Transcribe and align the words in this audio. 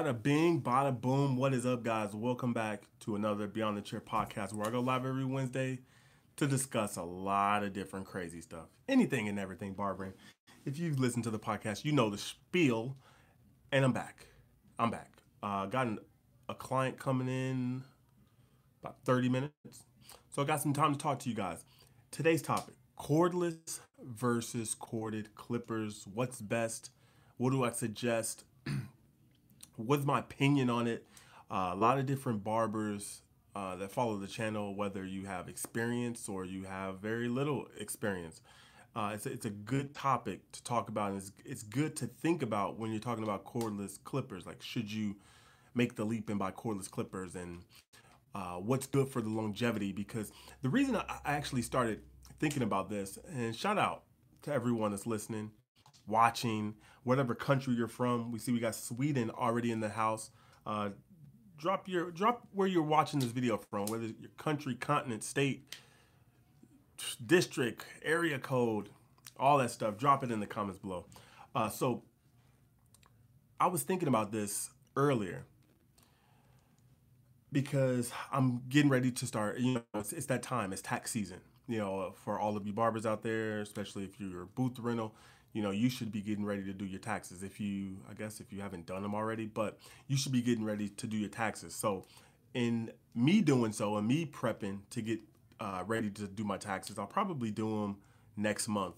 Bada 0.00 0.22
bing, 0.22 0.62
bada 0.62 0.98
boom. 0.98 1.36
What 1.36 1.52
is 1.52 1.66
up, 1.66 1.82
guys? 1.82 2.14
Welcome 2.14 2.54
back 2.54 2.84
to 3.00 3.16
another 3.16 3.46
Beyond 3.46 3.76
the 3.76 3.82
Chair 3.82 4.00
podcast 4.00 4.54
where 4.54 4.66
I 4.66 4.70
go 4.70 4.80
live 4.80 5.04
every 5.04 5.26
Wednesday 5.26 5.80
to 6.36 6.46
discuss 6.46 6.96
a 6.96 7.02
lot 7.02 7.62
of 7.64 7.74
different 7.74 8.06
crazy 8.06 8.40
stuff. 8.40 8.68
Anything 8.88 9.28
and 9.28 9.38
everything 9.38 9.74
barbering. 9.74 10.14
If 10.64 10.78
you've 10.78 10.98
listened 10.98 11.24
to 11.24 11.30
the 11.30 11.38
podcast, 11.38 11.84
you 11.84 11.92
know 11.92 12.08
the 12.08 12.16
spiel. 12.16 12.96
And 13.72 13.84
I'm 13.84 13.92
back. 13.92 14.24
I'm 14.78 14.90
back. 14.90 15.18
Uh, 15.42 15.66
got 15.66 15.86
an, 15.86 15.98
a 16.48 16.54
client 16.54 16.98
coming 16.98 17.28
in 17.28 17.84
about 18.82 18.96
30 19.04 19.28
minutes. 19.28 19.84
So 20.30 20.40
I 20.40 20.46
got 20.46 20.62
some 20.62 20.72
time 20.72 20.94
to 20.94 20.98
talk 20.98 21.18
to 21.18 21.28
you 21.28 21.34
guys. 21.34 21.62
Today's 22.10 22.40
topic 22.40 22.76
cordless 22.98 23.80
versus 24.02 24.74
corded 24.74 25.34
clippers. 25.34 26.06
What's 26.10 26.40
best? 26.40 26.88
What 27.36 27.50
do 27.50 27.64
I 27.64 27.72
suggest? 27.72 28.44
what's 29.86 30.04
my 30.04 30.20
opinion 30.20 30.70
on 30.70 30.86
it? 30.86 31.06
Uh, 31.50 31.70
a 31.72 31.76
lot 31.76 31.98
of 31.98 32.06
different 32.06 32.44
barbers 32.44 33.22
uh, 33.56 33.76
that 33.76 33.90
follow 33.90 34.16
the 34.16 34.26
channel, 34.26 34.74
whether 34.74 35.04
you 35.04 35.26
have 35.26 35.48
experience 35.48 36.28
or 36.28 36.44
you 36.44 36.64
have 36.64 37.00
very 37.00 37.28
little 37.28 37.66
experience. 37.78 38.40
Uh, 38.94 39.12
it's, 39.14 39.26
a, 39.26 39.32
it's 39.32 39.46
a 39.46 39.50
good 39.50 39.94
topic 39.94 40.40
to 40.52 40.62
talk 40.62 40.88
about. 40.88 41.10
And 41.10 41.18
it's, 41.18 41.32
it's 41.44 41.62
good 41.62 41.96
to 41.96 42.06
think 42.06 42.42
about 42.42 42.78
when 42.78 42.90
you're 42.90 43.00
talking 43.00 43.24
about 43.24 43.44
cordless 43.44 43.98
clippers. 44.02 44.46
Like, 44.46 44.62
should 44.62 44.92
you 44.92 45.16
make 45.74 45.96
the 45.96 46.04
leap 46.04 46.28
and 46.28 46.38
buy 46.38 46.50
cordless 46.50 46.90
clippers 46.90 47.34
and 47.34 47.62
uh, 48.34 48.56
what's 48.56 48.86
good 48.86 49.08
for 49.08 49.20
the 49.20 49.28
longevity? 49.28 49.92
Because 49.92 50.32
the 50.62 50.68
reason 50.68 50.96
I, 50.96 51.04
I 51.24 51.32
actually 51.34 51.62
started 51.62 52.00
thinking 52.38 52.62
about 52.62 52.88
this, 52.88 53.18
and 53.34 53.54
shout 53.54 53.78
out 53.78 54.04
to 54.42 54.52
everyone 54.52 54.92
that's 54.92 55.06
listening, 55.06 55.50
watching, 56.10 56.74
whatever 57.04 57.34
country 57.34 57.74
you're 57.74 57.88
from. 57.88 58.32
We 58.32 58.38
see 58.38 58.52
we 58.52 58.60
got 58.60 58.74
Sweden 58.74 59.30
already 59.30 59.70
in 59.70 59.80
the 59.80 59.88
house. 59.88 60.30
Uh, 60.66 60.90
drop 61.56 61.88
your 61.88 62.10
drop 62.10 62.46
where 62.52 62.68
you're 62.68 62.82
watching 62.82 63.20
this 63.20 63.30
video 63.30 63.56
from, 63.56 63.86
whether 63.86 64.04
your 64.04 64.30
country, 64.36 64.74
continent, 64.74 65.24
state, 65.24 65.76
district, 67.24 67.84
area 68.02 68.38
code, 68.38 68.90
all 69.38 69.58
that 69.58 69.70
stuff. 69.70 69.96
Drop 69.96 70.22
it 70.24 70.30
in 70.30 70.40
the 70.40 70.46
comments 70.46 70.78
below. 70.78 71.06
Uh, 71.54 71.68
so 71.68 72.02
I 73.58 73.66
was 73.66 73.82
thinking 73.82 74.08
about 74.08 74.32
this 74.32 74.70
earlier 74.96 75.44
because 77.52 78.12
I'm 78.32 78.62
getting 78.68 78.90
ready 78.90 79.10
to 79.10 79.26
start. 79.26 79.58
You 79.58 79.74
know, 79.74 79.82
it's, 79.94 80.12
it's 80.12 80.26
that 80.26 80.42
time. 80.42 80.72
It's 80.72 80.82
tax 80.82 81.10
season. 81.10 81.40
You 81.66 81.78
know, 81.78 82.14
for 82.24 82.38
all 82.38 82.56
of 82.56 82.66
you 82.66 82.72
barbers 82.72 83.06
out 83.06 83.22
there, 83.22 83.60
especially 83.60 84.04
if 84.04 84.18
you're 84.18 84.46
booth 84.46 84.78
rental 84.78 85.14
you 85.52 85.62
know, 85.62 85.70
you 85.70 85.90
should 85.90 86.12
be 86.12 86.20
getting 86.20 86.44
ready 86.44 86.62
to 86.64 86.72
do 86.72 86.84
your 86.84 87.00
taxes 87.00 87.42
if 87.42 87.60
you, 87.60 87.96
I 88.08 88.14
guess, 88.14 88.40
if 88.40 88.52
you 88.52 88.60
haven't 88.60 88.86
done 88.86 89.02
them 89.02 89.14
already, 89.14 89.46
but 89.46 89.78
you 90.06 90.16
should 90.16 90.32
be 90.32 90.42
getting 90.42 90.64
ready 90.64 90.88
to 90.88 91.06
do 91.06 91.16
your 91.16 91.28
taxes. 91.28 91.74
So, 91.74 92.04
in 92.54 92.90
me 93.14 93.40
doing 93.40 93.72
so 93.72 93.96
and 93.96 94.06
me 94.06 94.26
prepping 94.26 94.80
to 94.90 95.02
get 95.02 95.20
uh, 95.60 95.84
ready 95.86 96.10
to 96.10 96.26
do 96.26 96.44
my 96.44 96.56
taxes, 96.56 96.98
I'll 96.98 97.06
probably 97.06 97.50
do 97.50 97.68
them 97.68 97.96
next 98.36 98.68
month. 98.68 98.94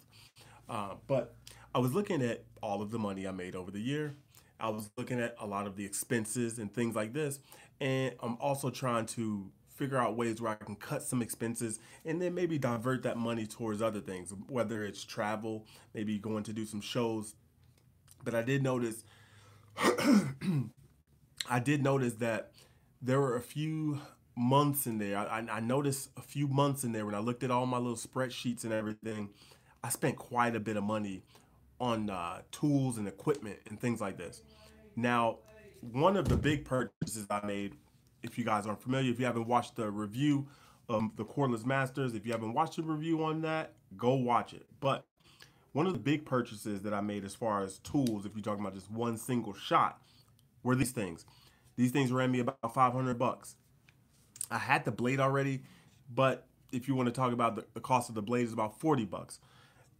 Uh, 0.68 0.94
but 1.06 1.34
I 1.74 1.78
was 1.78 1.94
looking 1.94 2.22
at 2.22 2.44
all 2.62 2.82
of 2.82 2.90
the 2.90 2.98
money 2.98 3.26
I 3.26 3.30
made 3.32 3.54
over 3.54 3.70
the 3.70 3.80
year. 3.80 4.14
I 4.60 4.70
was 4.70 4.90
looking 4.96 5.20
at 5.20 5.34
a 5.40 5.46
lot 5.46 5.66
of 5.66 5.76
the 5.76 5.84
expenses 5.84 6.58
and 6.58 6.72
things 6.72 6.94
like 6.94 7.12
this. 7.12 7.40
And 7.80 8.14
I'm 8.20 8.36
also 8.40 8.70
trying 8.70 9.06
to 9.06 9.50
figure 9.74 9.98
out 9.98 10.16
ways 10.16 10.40
where 10.40 10.52
I 10.52 10.54
can 10.54 10.76
cut 10.76 11.02
some 11.02 11.22
expenses 11.22 11.78
and 12.04 12.20
then 12.20 12.34
maybe 12.34 12.58
divert 12.58 13.02
that 13.02 13.16
money 13.16 13.46
towards 13.46 13.82
other 13.82 14.00
things, 14.00 14.32
whether 14.48 14.84
it's 14.84 15.04
travel, 15.04 15.66
maybe 15.94 16.18
going 16.18 16.44
to 16.44 16.52
do 16.52 16.66
some 16.66 16.80
shows. 16.80 17.34
But 18.24 18.34
I 18.34 18.42
did 18.42 18.62
notice, 18.62 19.04
I 19.76 21.58
did 21.62 21.82
notice 21.82 22.14
that 22.14 22.52
there 23.00 23.20
were 23.20 23.36
a 23.36 23.42
few 23.42 24.00
months 24.36 24.86
in 24.86 24.98
there. 24.98 25.18
I, 25.18 25.44
I 25.50 25.60
noticed 25.60 26.10
a 26.16 26.22
few 26.22 26.46
months 26.48 26.84
in 26.84 26.92
there 26.92 27.04
when 27.04 27.14
I 27.14 27.18
looked 27.18 27.42
at 27.42 27.50
all 27.50 27.66
my 27.66 27.78
little 27.78 27.96
spreadsheets 27.96 28.64
and 28.64 28.72
everything. 28.72 29.30
I 29.82 29.88
spent 29.88 30.16
quite 30.16 30.54
a 30.54 30.60
bit 30.60 30.76
of 30.76 30.84
money 30.84 31.22
on 31.80 32.08
uh, 32.08 32.42
tools 32.52 32.98
and 32.98 33.08
equipment 33.08 33.58
and 33.68 33.80
things 33.80 34.00
like 34.00 34.16
this. 34.16 34.42
Now, 34.94 35.38
one 35.80 36.16
of 36.16 36.28
the 36.28 36.36
big 36.36 36.64
purchases 36.64 37.26
I 37.28 37.44
made 37.44 37.74
if 38.22 38.38
you 38.38 38.44
guys 38.44 38.66
aren't 38.66 38.82
familiar, 38.82 39.10
if 39.10 39.18
you 39.18 39.26
haven't 39.26 39.46
watched 39.46 39.76
the 39.76 39.90
review 39.90 40.46
of 40.88 41.16
the 41.16 41.24
Cordless 41.24 41.64
Masters, 41.64 42.14
if 42.14 42.26
you 42.26 42.32
haven't 42.32 42.54
watched 42.54 42.76
the 42.76 42.82
review 42.82 43.24
on 43.24 43.42
that, 43.42 43.74
go 43.96 44.14
watch 44.14 44.52
it. 44.52 44.66
But 44.80 45.04
one 45.72 45.86
of 45.86 45.92
the 45.92 45.98
big 45.98 46.24
purchases 46.24 46.82
that 46.82 46.92
I 46.92 47.00
made 47.00 47.24
as 47.24 47.34
far 47.34 47.62
as 47.62 47.78
tools, 47.78 48.26
if 48.26 48.34
you're 48.34 48.42
talking 48.42 48.60
about 48.60 48.74
just 48.74 48.90
one 48.90 49.16
single 49.16 49.54
shot, 49.54 50.00
were 50.62 50.74
these 50.74 50.92
things. 50.92 51.24
These 51.76 51.90
things 51.90 52.12
ran 52.12 52.30
me 52.30 52.40
about 52.40 52.74
500 52.74 53.18
bucks. 53.18 53.56
I 54.50 54.58
had 54.58 54.84
the 54.84 54.92
blade 54.92 55.18
already, 55.18 55.62
but 56.12 56.46
if 56.72 56.88
you 56.88 56.94
want 56.94 57.06
to 57.06 57.12
talk 57.12 57.32
about 57.32 57.56
the, 57.56 57.64
the 57.74 57.80
cost 57.80 58.08
of 58.08 58.14
the 58.14 58.22
blade 58.22 58.46
is 58.46 58.52
about 58.52 58.78
40 58.78 59.06
bucks. 59.06 59.40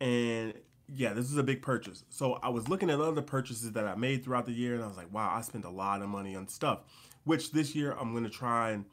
And 0.01 0.55
yeah, 0.95 1.15
this 1.15 1.31
is 1.31 1.37
a 1.39 1.43
big 1.43 1.63
purchase. 1.63 2.05
So 2.11 2.39
I 2.43 2.51
was 2.51 2.69
looking 2.69 2.91
at 2.91 3.01
other 3.01 3.23
purchases 3.23 3.73
that 3.73 3.87
I 3.87 3.95
made 3.95 4.25
throughout 4.25 4.45
the 4.45 4.53
year 4.53 4.75
and 4.75 4.85
I 4.85 4.87
was 4.87 4.97
like, 4.97 5.13
wow, 5.13 5.33
I 5.35 5.41
spent 5.41 5.65
a 5.65 5.71
lot 5.71 6.03
of 6.03 6.09
money 6.09 6.37
on 6.37 6.49
stuff 6.49 6.81
which 7.25 7.53
this 7.53 7.75
year 7.75 7.93
I'm 7.99 8.13
going 8.13 8.25
to 8.25 8.31
try 8.31 8.71
and 8.71 8.85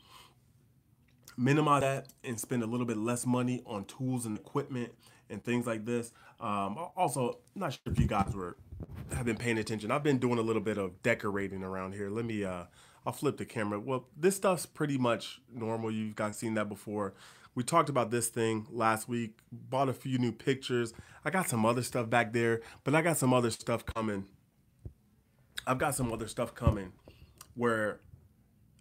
minimize 1.38 1.82
that 1.82 2.08
and 2.24 2.40
spend 2.40 2.64
a 2.64 2.68
little 2.68 2.86
bit 2.86 2.98
less 2.98 3.26
money 3.26 3.62
on 3.66 3.86
tools 3.86 4.26
and 4.26 4.38
equipment 4.38 4.94
and 5.30 5.44
things 5.44 5.66
like 5.66 5.86
this. 5.86 6.12
Um, 6.40 6.78
also, 6.96 7.40
not 7.56 7.74
sure 7.74 7.82
if 7.94 8.00
you 8.00 8.08
guys 8.08 8.34
were 8.34 8.58
have 9.14 9.26
been 9.26 9.38
paying 9.38 9.58
attention. 9.58 9.92
I've 9.92 10.04
been 10.04 10.20
doing 10.20 10.38
a 10.38 10.42
little 10.42 10.62
bit 10.62 10.78
of 10.78 11.02
decorating 11.02 11.64
around 11.64 11.94
here. 11.94 12.10
Let 12.10 12.26
me 12.26 12.44
uh, 12.44 12.66
I'll 13.06 13.14
flip 13.14 13.38
the 13.38 13.46
camera. 13.46 13.80
Well, 13.80 14.08
this 14.16 14.36
stuff's 14.36 14.66
pretty 14.66 14.98
much 14.98 15.42
normal. 15.54 15.92
You've 15.92 16.16
guys 16.16 16.38
seen 16.38 16.54
that 16.56 16.70
before. 16.70 17.14
We 17.56 17.64
talked 17.64 17.90
about 17.90 18.12
this 18.12 18.28
thing 18.30 18.68
last 18.70 19.10
week. 19.10 19.40
Bought 19.52 19.90
a 19.90 19.94
few 19.94 20.18
new 20.18 20.32
pictures. 20.32 20.94
I 21.26 21.30
got 21.30 21.50
some 21.50 21.66
other 21.66 21.82
stuff 21.82 22.10
back 22.10 22.34
there, 22.34 22.62
but 22.84 22.96
I 22.96 23.02
got 23.02 23.18
some 23.18 23.34
other 23.34 23.52
stuff 23.52 23.86
coming. 23.86 24.26
I've 25.68 25.78
got 25.78 25.96
some 25.96 26.12
other 26.12 26.28
stuff 26.28 26.56
coming 26.56 26.94
where 27.56 28.00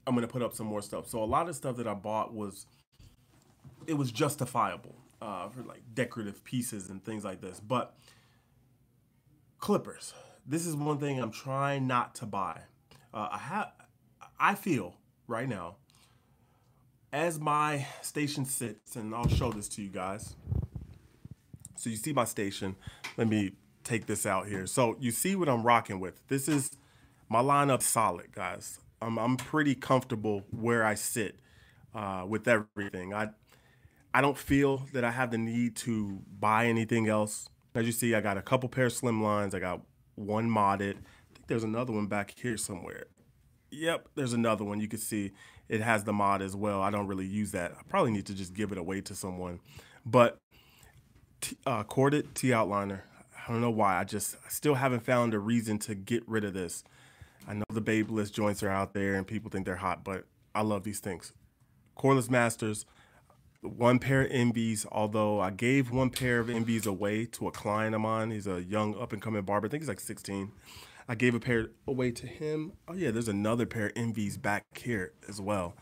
I'm 0.09 0.15
gonna 0.15 0.27
put 0.27 0.41
up 0.43 0.55
some 0.55 0.67
more 0.67 0.81
stuff. 0.81 1.07
So 1.07 1.23
a 1.23 1.27
lot 1.27 1.51
of 1.51 1.55
stuff 1.55 1.77
that 1.77 1.87
I 1.87 1.93
bought 1.93 2.33
was 2.33 2.65
it 3.87 3.93
was 3.93 4.11
justifiable 4.11 4.95
uh, 5.21 5.51
for 5.51 5.63
like 5.63 5.83
decorative 5.93 6.43
pieces 6.45 6.89
and 6.89 7.05
things 7.05 7.25
like 7.25 7.43
this. 7.43 7.61
But 7.61 7.95
clippers, 9.59 10.15
this 10.47 10.65
is 10.65 10.75
one 10.75 10.99
thing 10.99 11.21
I'm 11.21 11.31
trying 11.31 11.87
not 11.87 12.15
to 12.17 12.27
buy. 12.27 12.63
Uh, 13.13 13.29
I 13.33 13.39
have, 13.39 13.73
I 14.41 14.55
feel 14.55 14.95
right 15.27 15.49
now, 15.49 15.77
as 17.13 17.39
my 17.39 17.87
station 18.01 18.47
sits, 18.47 18.97
and 18.97 19.15
I'll 19.15 19.29
show 19.29 19.53
this 19.53 19.69
to 19.71 19.83
you 19.83 19.91
guys. 19.91 20.37
So 21.77 21.91
you 21.91 21.97
see 21.97 22.15
my 22.15 22.25
station. 22.25 22.77
Let 23.19 23.29
me 23.29 23.53
take 23.85 24.07
this 24.07 24.25
out 24.25 24.47
here. 24.49 24.67
So 24.67 24.97
you 25.01 25.11
see 25.11 25.37
what 25.37 25.49
I'm 25.49 25.63
rocking 25.63 26.01
with. 26.01 26.27
This 26.29 26.49
is 26.49 26.71
my 27.29 27.41
lineup 27.41 27.83
solid, 27.83 28.33
guys. 28.33 28.81
I'm 29.01 29.19
I'm 29.19 29.37
pretty 29.37 29.75
comfortable 29.75 30.45
where 30.51 30.85
I 30.85 30.95
sit 30.95 31.39
uh, 31.95 32.25
with 32.27 32.49
everything. 32.49 33.15
I 33.15 33.31
I 34.13 34.21
don't 34.21 34.39
feel 34.39 34.89
that 34.93 35.05
I 35.05 35.11
have 35.11 35.31
the 35.31 35.39
need 35.39 35.77
to 35.77 36.21
buy 36.39 36.67
anything 36.67 37.09
else. 37.09 37.49
As 37.75 37.87
you 37.87 37.93
see, 37.93 38.15
I 38.15 38.21
got 38.21 38.37
a 38.37 38.43
couple 38.43 38.69
pair 38.69 38.87
of 38.87 38.93
slim 38.93 39.23
lines. 39.23 39.55
I 39.55 39.61
got 39.61 39.83
one 40.15 40.51
modded. 40.51 40.97
I 40.97 41.35
think 41.35 41.47
there's 41.47 41.65
another 41.65 41.93
one 41.93 42.07
back 42.07 42.35
here 42.37 42.57
somewhere. 42.57 43.05
Yep, 43.71 44.09
there's 44.15 44.33
another 44.33 44.65
one. 44.65 44.81
You 44.81 44.89
can 44.89 44.99
see 44.99 45.33
it 45.69 45.81
has 45.81 46.05
the 46.05 46.13
mod 46.13 46.43
as 46.43 46.57
well. 46.57 46.81
I 46.81 46.91
don't 46.91 47.07
really 47.07 47.27
use 47.27 47.53
that. 47.53 47.73
I 47.79 47.83
probably 47.89 48.11
need 48.11 48.27
to 48.27 48.35
just 48.35 48.55
give 48.55 48.73
it 48.73 48.79
away 48.79 49.01
to 49.03 49.15
someone. 49.15 49.61
But 50.05 50.39
t- 51.41 51.59
uh, 51.67 51.85
corded 51.85 52.35
T 52.35 52.49
outliner. 52.49 53.03
I 53.47 53.53
don't 53.53 53.61
know 53.61 53.71
why. 53.71 53.99
I 53.99 54.05
just 54.05 54.37
I 54.45 54.49
still 54.49 54.75
haven't 54.75 55.01
found 55.05 55.35
a 55.35 55.39
reason 55.39 55.79
to 55.81 55.95
get 55.95 56.27
rid 56.27 56.45
of 56.45 56.55
this. 56.55 56.83
I 57.49 57.55
know 57.55 57.65
the 57.73 57.81
Babyliss 57.81 58.31
joints 58.31 58.63
are 58.63 58.69
out 58.69 58.93
there 58.93 59.15
and 59.15 59.27
people 59.27 59.51
think 59.51 59.65
they're 59.65 59.77
hot, 59.77 60.05
but 60.05 60.27
I 60.55 60.61
love 60.61 60.85
these 60.85 61.01
things. 61.01 61.33
Cordless 61.99 62.29
Masters, 62.29 62.85
one 63.63 63.99
pair 63.99 64.21
of 64.23 64.31
Envies, 64.31 64.85
although 64.93 65.41
I 65.41 65.51
gave 65.51 65.91
one 65.91 66.11
pair 66.11 66.41
of 66.41 66.51
Envies 66.51 66.87
away 66.87 67.25
to 67.25 67.49
a 67.49 67.51
client 67.51 67.95
of 67.95 68.03
mine. 68.03 68.31
He's 68.31 68.47
a 68.47 68.63
young 68.63 69.01
up 69.01 69.15
and 69.15 69.23
coming 69.23 69.43
barber. 69.43 69.67
I 69.67 69.71
think 69.71 69.83
he's 69.83 69.89
like 69.89 69.99
16. 69.99 70.53
I 71.09 71.15
gave 71.15 71.35
a 71.35 71.41
pair 71.41 71.71
away 71.87 72.11
to 72.11 72.27
him. 72.27 72.75
Oh 72.87 72.93
yeah, 72.93 73.11
there's 73.11 73.29
another 73.29 73.65
pair 73.65 73.87
of 73.87 73.93
Envies 73.97 74.37
back 74.37 74.65
here 74.77 75.15
as 75.27 75.41
well, 75.41 75.75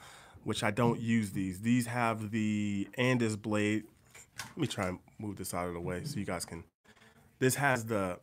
which 0.45 0.63
I 0.63 0.71
don't 0.71 1.01
use 1.01 1.33
these. 1.33 1.63
These 1.63 1.87
have 1.87 2.31
the 2.31 2.89
Andis 2.97 3.41
blade. 3.41 3.85
Let 4.39 4.57
me 4.57 4.67
try 4.69 4.87
and 4.87 5.01
move 5.19 5.37
this 5.37 5.53
out 5.53 5.67
of 5.67 5.75
the 5.75 5.81
way 5.81 6.05
so 6.05 6.21
you 6.21 6.27
guys 6.27 6.45
can. 6.45 6.63
This 7.41 7.57
has 7.57 7.87
the 7.87 8.21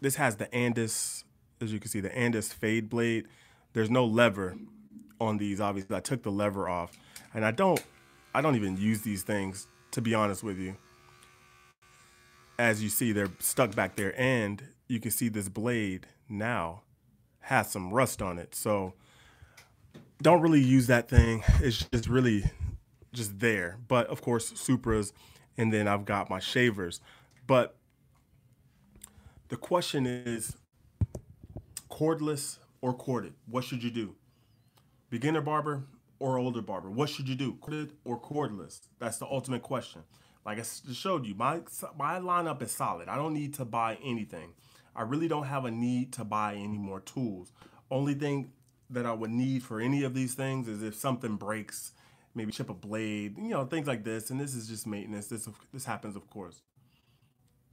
this 0.00 0.16
has 0.16 0.36
the 0.36 0.46
Andis 0.46 1.22
as 1.60 1.72
you 1.72 1.80
can 1.80 1.90
see, 1.90 2.00
the 2.00 2.10
Andis 2.10 2.52
fade 2.52 2.88
blade. 2.88 3.26
There's 3.72 3.90
no 3.90 4.04
lever 4.04 4.56
on 5.20 5.38
these. 5.38 5.60
Obviously, 5.60 5.96
I 5.96 6.00
took 6.00 6.22
the 6.22 6.30
lever 6.30 6.68
off, 6.68 6.92
and 7.32 7.44
I 7.44 7.50
don't, 7.50 7.82
I 8.34 8.40
don't 8.40 8.56
even 8.56 8.76
use 8.76 9.02
these 9.02 9.22
things 9.22 9.66
to 9.92 10.00
be 10.00 10.14
honest 10.14 10.42
with 10.42 10.58
you. 10.58 10.76
As 12.58 12.82
you 12.82 12.88
see, 12.88 13.12
they're 13.12 13.30
stuck 13.38 13.74
back 13.74 13.96
there, 13.96 14.18
and 14.20 14.62
you 14.88 15.00
can 15.00 15.10
see 15.10 15.28
this 15.28 15.48
blade 15.48 16.06
now 16.28 16.82
has 17.40 17.70
some 17.70 17.92
rust 17.92 18.22
on 18.22 18.38
it. 18.38 18.54
So 18.54 18.94
don't 20.22 20.40
really 20.40 20.60
use 20.60 20.86
that 20.86 21.08
thing. 21.08 21.42
It's 21.60 21.84
just 21.92 22.08
really 22.08 22.44
just 23.12 23.38
there. 23.38 23.78
But 23.86 24.06
of 24.08 24.22
course, 24.22 24.52
Supras, 24.52 25.12
and 25.56 25.72
then 25.72 25.86
I've 25.86 26.04
got 26.04 26.30
my 26.30 26.40
shavers. 26.40 27.00
But 27.46 27.76
the 29.48 29.56
question 29.56 30.06
is 30.06 30.56
cordless 31.94 32.58
or 32.80 32.92
corded? 32.92 33.34
What 33.46 33.62
should 33.62 33.84
you 33.84 33.90
do? 33.90 34.16
Beginner 35.10 35.40
barber 35.40 35.84
or 36.18 36.38
older 36.38 36.60
barber? 36.60 36.90
What 36.90 37.08
should 37.08 37.28
you 37.28 37.36
do? 37.36 37.54
Corded 37.60 37.92
or 38.04 38.20
cordless? 38.20 38.80
That's 38.98 39.18
the 39.18 39.26
ultimate 39.26 39.62
question. 39.62 40.02
Like 40.44 40.58
I 40.58 40.64
showed 40.92 41.24
you, 41.24 41.34
my 41.34 41.60
my 41.96 42.18
lineup 42.18 42.60
is 42.62 42.72
solid. 42.72 43.08
I 43.08 43.16
don't 43.16 43.32
need 43.32 43.54
to 43.54 43.64
buy 43.64 43.98
anything. 44.04 44.54
I 44.96 45.02
really 45.02 45.28
don't 45.28 45.44
have 45.46 45.64
a 45.64 45.70
need 45.70 46.12
to 46.14 46.24
buy 46.24 46.54
any 46.54 46.78
more 46.78 47.00
tools. 47.00 47.52
Only 47.90 48.14
thing 48.14 48.50
that 48.90 49.06
I 49.06 49.12
would 49.12 49.30
need 49.30 49.62
for 49.62 49.80
any 49.80 50.02
of 50.02 50.14
these 50.14 50.34
things 50.34 50.68
is 50.68 50.82
if 50.82 50.94
something 50.94 51.36
breaks, 51.36 51.92
maybe 52.34 52.52
chip 52.52 52.70
a 52.70 52.74
blade, 52.74 53.38
you 53.38 53.50
know, 53.50 53.64
things 53.64 53.86
like 53.86 54.04
this. 54.04 54.30
And 54.30 54.40
this 54.40 54.54
is 54.54 54.68
just 54.68 54.86
maintenance. 54.86 55.28
This 55.28 55.48
this 55.72 55.84
happens, 55.84 56.16
of 56.16 56.28
course. 56.28 56.60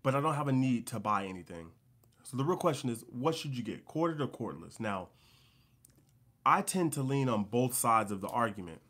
But 0.04 0.16
I 0.16 0.22
don't 0.22 0.36
have 0.36 0.48
a 0.48 0.54
need 0.54 0.88
to 0.88 1.00
buy 1.00 1.26
anything. 1.26 1.72
So 2.24 2.38
the 2.38 2.44
real 2.44 2.58
question 2.58 2.90
is, 2.90 3.04
what 3.10 3.36
should 3.36 3.56
you 3.58 3.64
get, 3.64 3.86
corded 3.86 4.22
or 4.22 4.28
cordless? 4.28 4.80
Now, 4.80 5.10
I 6.46 6.62
tend 6.62 6.94
to 6.94 7.04
lean 7.04 7.30
on 7.30 7.44
both 7.44 7.74
sides 7.74 8.12
of 8.12 8.22
the 8.22 8.28
argument 8.28 8.82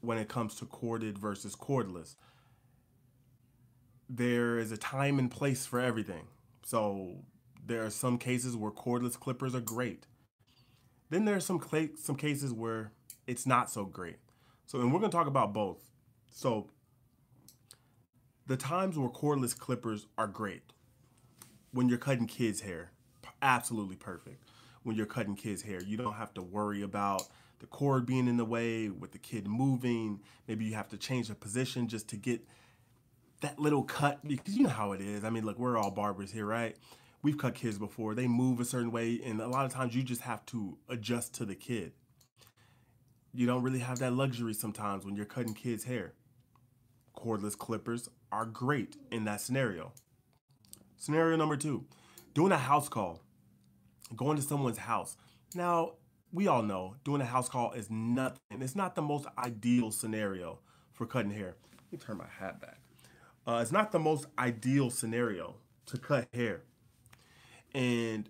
when 0.00 0.18
it 0.18 0.28
comes 0.28 0.54
to 0.56 0.66
corded 0.66 1.18
versus 1.18 1.56
cordless. 1.56 2.16
There 4.08 4.58
is 4.58 4.72
a 4.72 4.76
time 4.76 5.18
and 5.18 5.30
place 5.30 5.66
for 5.66 5.80
everything. 5.80 6.26
So 6.64 7.24
there 7.64 7.84
are 7.84 7.90
some 7.90 8.18
cases 8.18 8.56
where 8.56 8.70
cordless 8.70 9.18
clippers 9.18 9.54
are 9.54 9.60
great. 9.60 10.06
Then 11.10 11.24
there 11.24 11.36
are 11.36 11.40
some 11.40 11.62
some 11.96 12.16
cases 12.16 12.52
where 12.52 12.92
it's 13.26 13.46
not 13.46 13.70
so 13.70 13.84
great. 13.84 14.18
So, 14.66 14.80
and 14.80 14.92
we're 14.92 15.00
going 15.00 15.10
to 15.10 15.16
talk 15.16 15.28
about 15.28 15.52
both. 15.52 15.78
So, 16.30 16.70
the 18.46 18.56
times 18.56 18.98
where 18.98 19.08
cordless 19.08 19.56
clippers 19.56 20.06
are 20.18 20.26
great 20.26 20.72
when 21.76 21.90
you're 21.90 21.98
cutting 21.98 22.26
kids' 22.26 22.62
hair, 22.62 22.90
absolutely 23.42 23.96
perfect. 23.96 24.42
When 24.82 24.96
you're 24.96 25.04
cutting 25.04 25.36
kids' 25.36 25.60
hair, 25.60 25.82
you 25.82 25.98
don't 25.98 26.14
have 26.14 26.32
to 26.34 26.42
worry 26.42 26.80
about 26.80 27.24
the 27.58 27.66
cord 27.66 28.06
being 28.06 28.28
in 28.28 28.38
the 28.38 28.46
way 28.46 28.88
with 28.88 29.12
the 29.12 29.18
kid 29.18 29.46
moving. 29.46 30.20
Maybe 30.48 30.64
you 30.64 30.74
have 30.74 30.88
to 30.88 30.96
change 30.96 31.28
the 31.28 31.34
position 31.34 31.86
just 31.86 32.08
to 32.08 32.16
get 32.16 32.40
that 33.42 33.58
little 33.58 33.82
cut 33.82 34.26
because 34.26 34.56
you 34.56 34.62
know 34.64 34.70
how 34.70 34.92
it 34.92 35.02
is. 35.02 35.22
I 35.22 35.28
mean, 35.28 35.44
look, 35.44 35.58
we're 35.58 35.76
all 35.76 35.90
barbers 35.90 36.32
here, 36.32 36.46
right? 36.46 36.76
We've 37.20 37.36
cut 37.36 37.54
kids 37.54 37.78
before. 37.78 38.14
They 38.14 38.26
move 38.26 38.58
a 38.58 38.64
certain 38.64 38.90
way, 38.90 39.20
and 39.22 39.40
a 39.40 39.48
lot 39.48 39.66
of 39.66 39.72
times 39.72 39.94
you 39.94 40.02
just 40.02 40.22
have 40.22 40.46
to 40.46 40.78
adjust 40.88 41.34
to 41.34 41.44
the 41.44 41.54
kid. 41.54 41.92
You 43.34 43.46
don't 43.46 43.62
really 43.62 43.80
have 43.80 43.98
that 43.98 44.14
luxury 44.14 44.54
sometimes 44.54 45.04
when 45.04 45.14
you're 45.14 45.26
cutting 45.26 45.52
kids' 45.52 45.84
hair. 45.84 46.14
Cordless 47.14 47.58
clippers 47.58 48.08
are 48.32 48.46
great 48.46 48.96
in 49.10 49.24
that 49.24 49.42
scenario. 49.42 49.92
Scenario 50.96 51.36
number 51.36 51.56
two 51.56 51.84
doing 52.34 52.52
a 52.52 52.58
house 52.58 52.88
call, 52.88 53.20
going 54.14 54.36
to 54.36 54.42
someone's 54.42 54.78
house. 54.78 55.16
Now, 55.54 55.92
we 56.32 56.46
all 56.48 56.62
know 56.62 56.96
doing 57.04 57.22
a 57.22 57.26
house 57.26 57.48
call 57.48 57.72
is 57.72 57.90
nothing. 57.90 58.38
It's 58.50 58.76
not 58.76 58.94
the 58.94 59.02
most 59.02 59.26
ideal 59.38 59.90
scenario 59.90 60.58
for 60.92 61.06
cutting 61.06 61.30
hair. 61.30 61.56
Let 61.76 61.92
me 61.92 61.98
turn 61.98 62.18
my 62.18 62.26
hat 62.26 62.60
back. 62.60 62.78
Uh, 63.46 63.60
it's 63.62 63.72
not 63.72 63.92
the 63.92 63.98
most 63.98 64.26
ideal 64.38 64.90
scenario 64.90 65.54
to 65.86 65.98
cut 65.98 66.28
hair. 66.34 66.62
And 67.74 68.28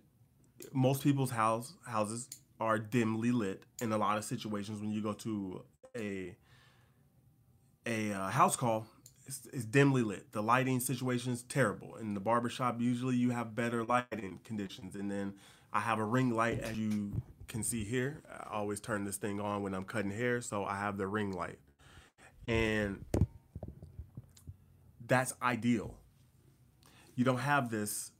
most 0.73 1.03
people's 1.03 1.31
house 1.31 1.75
houses 1.87 2.29
are 2.61 2.79
dimly 2.79 3.31
lit 3.33 3.63
in 3.81 3.93
a 3.93 3.99
lot 3.99 4.19
of 4.19 4.25
situations 4.25 4.81
when 4.81 4.91
you 4.91 5.03
go 5.03 5.13
to 5.13 5.63
a 5.97 6.37
a 7.87 8.13
uh, 8.13 8.29
house 8.29 8.57
call 8.57 8.87
it's, 9.27 9.47
it's, 9.53 9.65
dimly 9.65 10.03
lit. 10.03 10.33
The 10.33 10.43
lighting 10.43 10.81
situation 10.81 11.33
is 11.33 11.43
terrible. 11.43 11.97
In 11.97 12.15
the 12.15 12.21
barbershop 12.21 12.81
usually 12.81 13.17
you 13.17 13.31
have 13.31 13.55
better 13.55 13.85
lighting 13.85 14.41
conditions. 14.45 14.95
And 14.95 15.11
then 15.11 15.35
i 15.73 15.81
have 15.81 15.99
a 15.99 16.05
ring 16.05 16.31
light 16.31 16.61
as 16.61 16.79
you 16.79 17.13
can 17.49 17.63
see 17.63 17.85
here. 17.85 18.23
I 18.31 18.55
always 18.55 18.81
turn 18.81 19.05
this 19.05 19.17
thing 19.17 19.41
on 19.41 19.63
when 19.63 19.75
i'm 19.75 19.85
cutting 19.85 20.11
hair 20.11 20.41
so 20.41 20.65
i 20.65 20.77
have 20.77 20.97
the 20.97 21.07
ring 21.07 21.33
light. 21.33 21.59
And 22.47 23.05
that's 25.07 25.35
ideal. 25.43 25.95
You 27.15 27.25
don't 27.25 27.39
have 27.39 27.71
this 27.71 28.13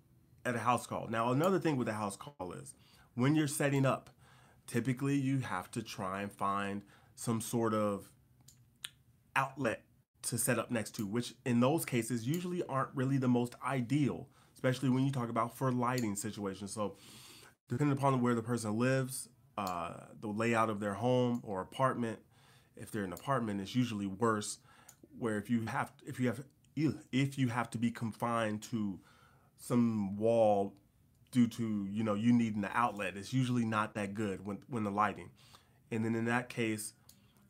at 0.45 0.55
a 0.55 0.61
house 0.61 0.87
call. 0.87 1.09
Now 1.09 1.31
another 1.33 1.59
thing 1.59 1.77
with 1.77 1.89
a 1.89 1.95
house 1.95 2.17
call 2.17 2.53
is 2.53 2.75
when 3.15 3.35
you're 3.35 3.47
setting 3.47 3.87
up 3.87 4.11
typically 4.67 5.15
you 5.15 5.39
have 5.39 5.71
to 5.71 5.83
try 5.83 6.23
and 6.23 6.33
find 6.33 6.83
some 7.15 7.41
sort 7.41 7.73
of 7.73 8.11
outlet 9.35 9.86
to 10.23 10.39
set 10.39 10.59
up 10.59 10.71
next 10.71 10.95
to, 10.97 11.07
which 11.07 11.35
in 11.45 11.61
those 11.61 11.85
cases 11.85 12.27
usually 12.27 12.63
aren't 12.69 12.91
really 12.95 13.19
the 13.19 13.29
most 13.29 13.55
ideal, 13.67 14.29
especially 14.55 14.89
when 14.89 15.05
you 15.05 15.13
talk 15.13 15.29
about 15.29 15.57
for 15.57 15.71
lighting 15.73 16.17
situations. 16.17 16.73
So, 16.73 16.97
depending 17.69 17.97
upon 17.97 18.21
where 18.21 18.35
the 18.35 18.43
person 18.43 18.79
lives, 18.79 19.29
uh, 19.57 19.95
the 20.21 20.29
layout 20.29 20.71
of 20.71 20.81
their 20.81 20.95
home 20.95 21.41
or 21.45 21.61
apartment, 21.61 22.19
if 22.77 22.91
they're 22.91 23.05
in 23.05 23.13
an 23.13 23.19
apartment, 23.19 23.61
it's 23.61 23.75
usually 23.75 24.07
worse. 24.07 24.59
Where 25.19 25.39
if 25.39 25.49
you 25.49 25.65
have 25.67 25.93
if 26.07 26.21
you 26.21 26.27
have 26.27 26.45
if 27.11 27.39
you 27.39 27.49
have 27.49 27.71
to 27.71 27.79
be 27.79 27.91
confined 27.91 28.63
to 28.65 29.01
some 29.57 30.17
wall 30.17 30.75
due 31.31 31.47
to 31.47 31.87
you 31.91 32.03
know 32.03 32.15
you 32.15 32.33
needing 32.33 32.61
the 32.61 32.77
outlet 32.77 33.17
it's 33.17 33.33
usually 33.33 33.65
not 33.65 33.95
that 33.95 34.15
good 34.15 34.45
when 34.45 34.59
when 34.69 34.85
the 34.85 34.91
lighting 34.91 35.31
and 35.91 36.05
then 36.05 36.15
in 36.15 36.25
that 36.27 36.49
case 36.49 36.93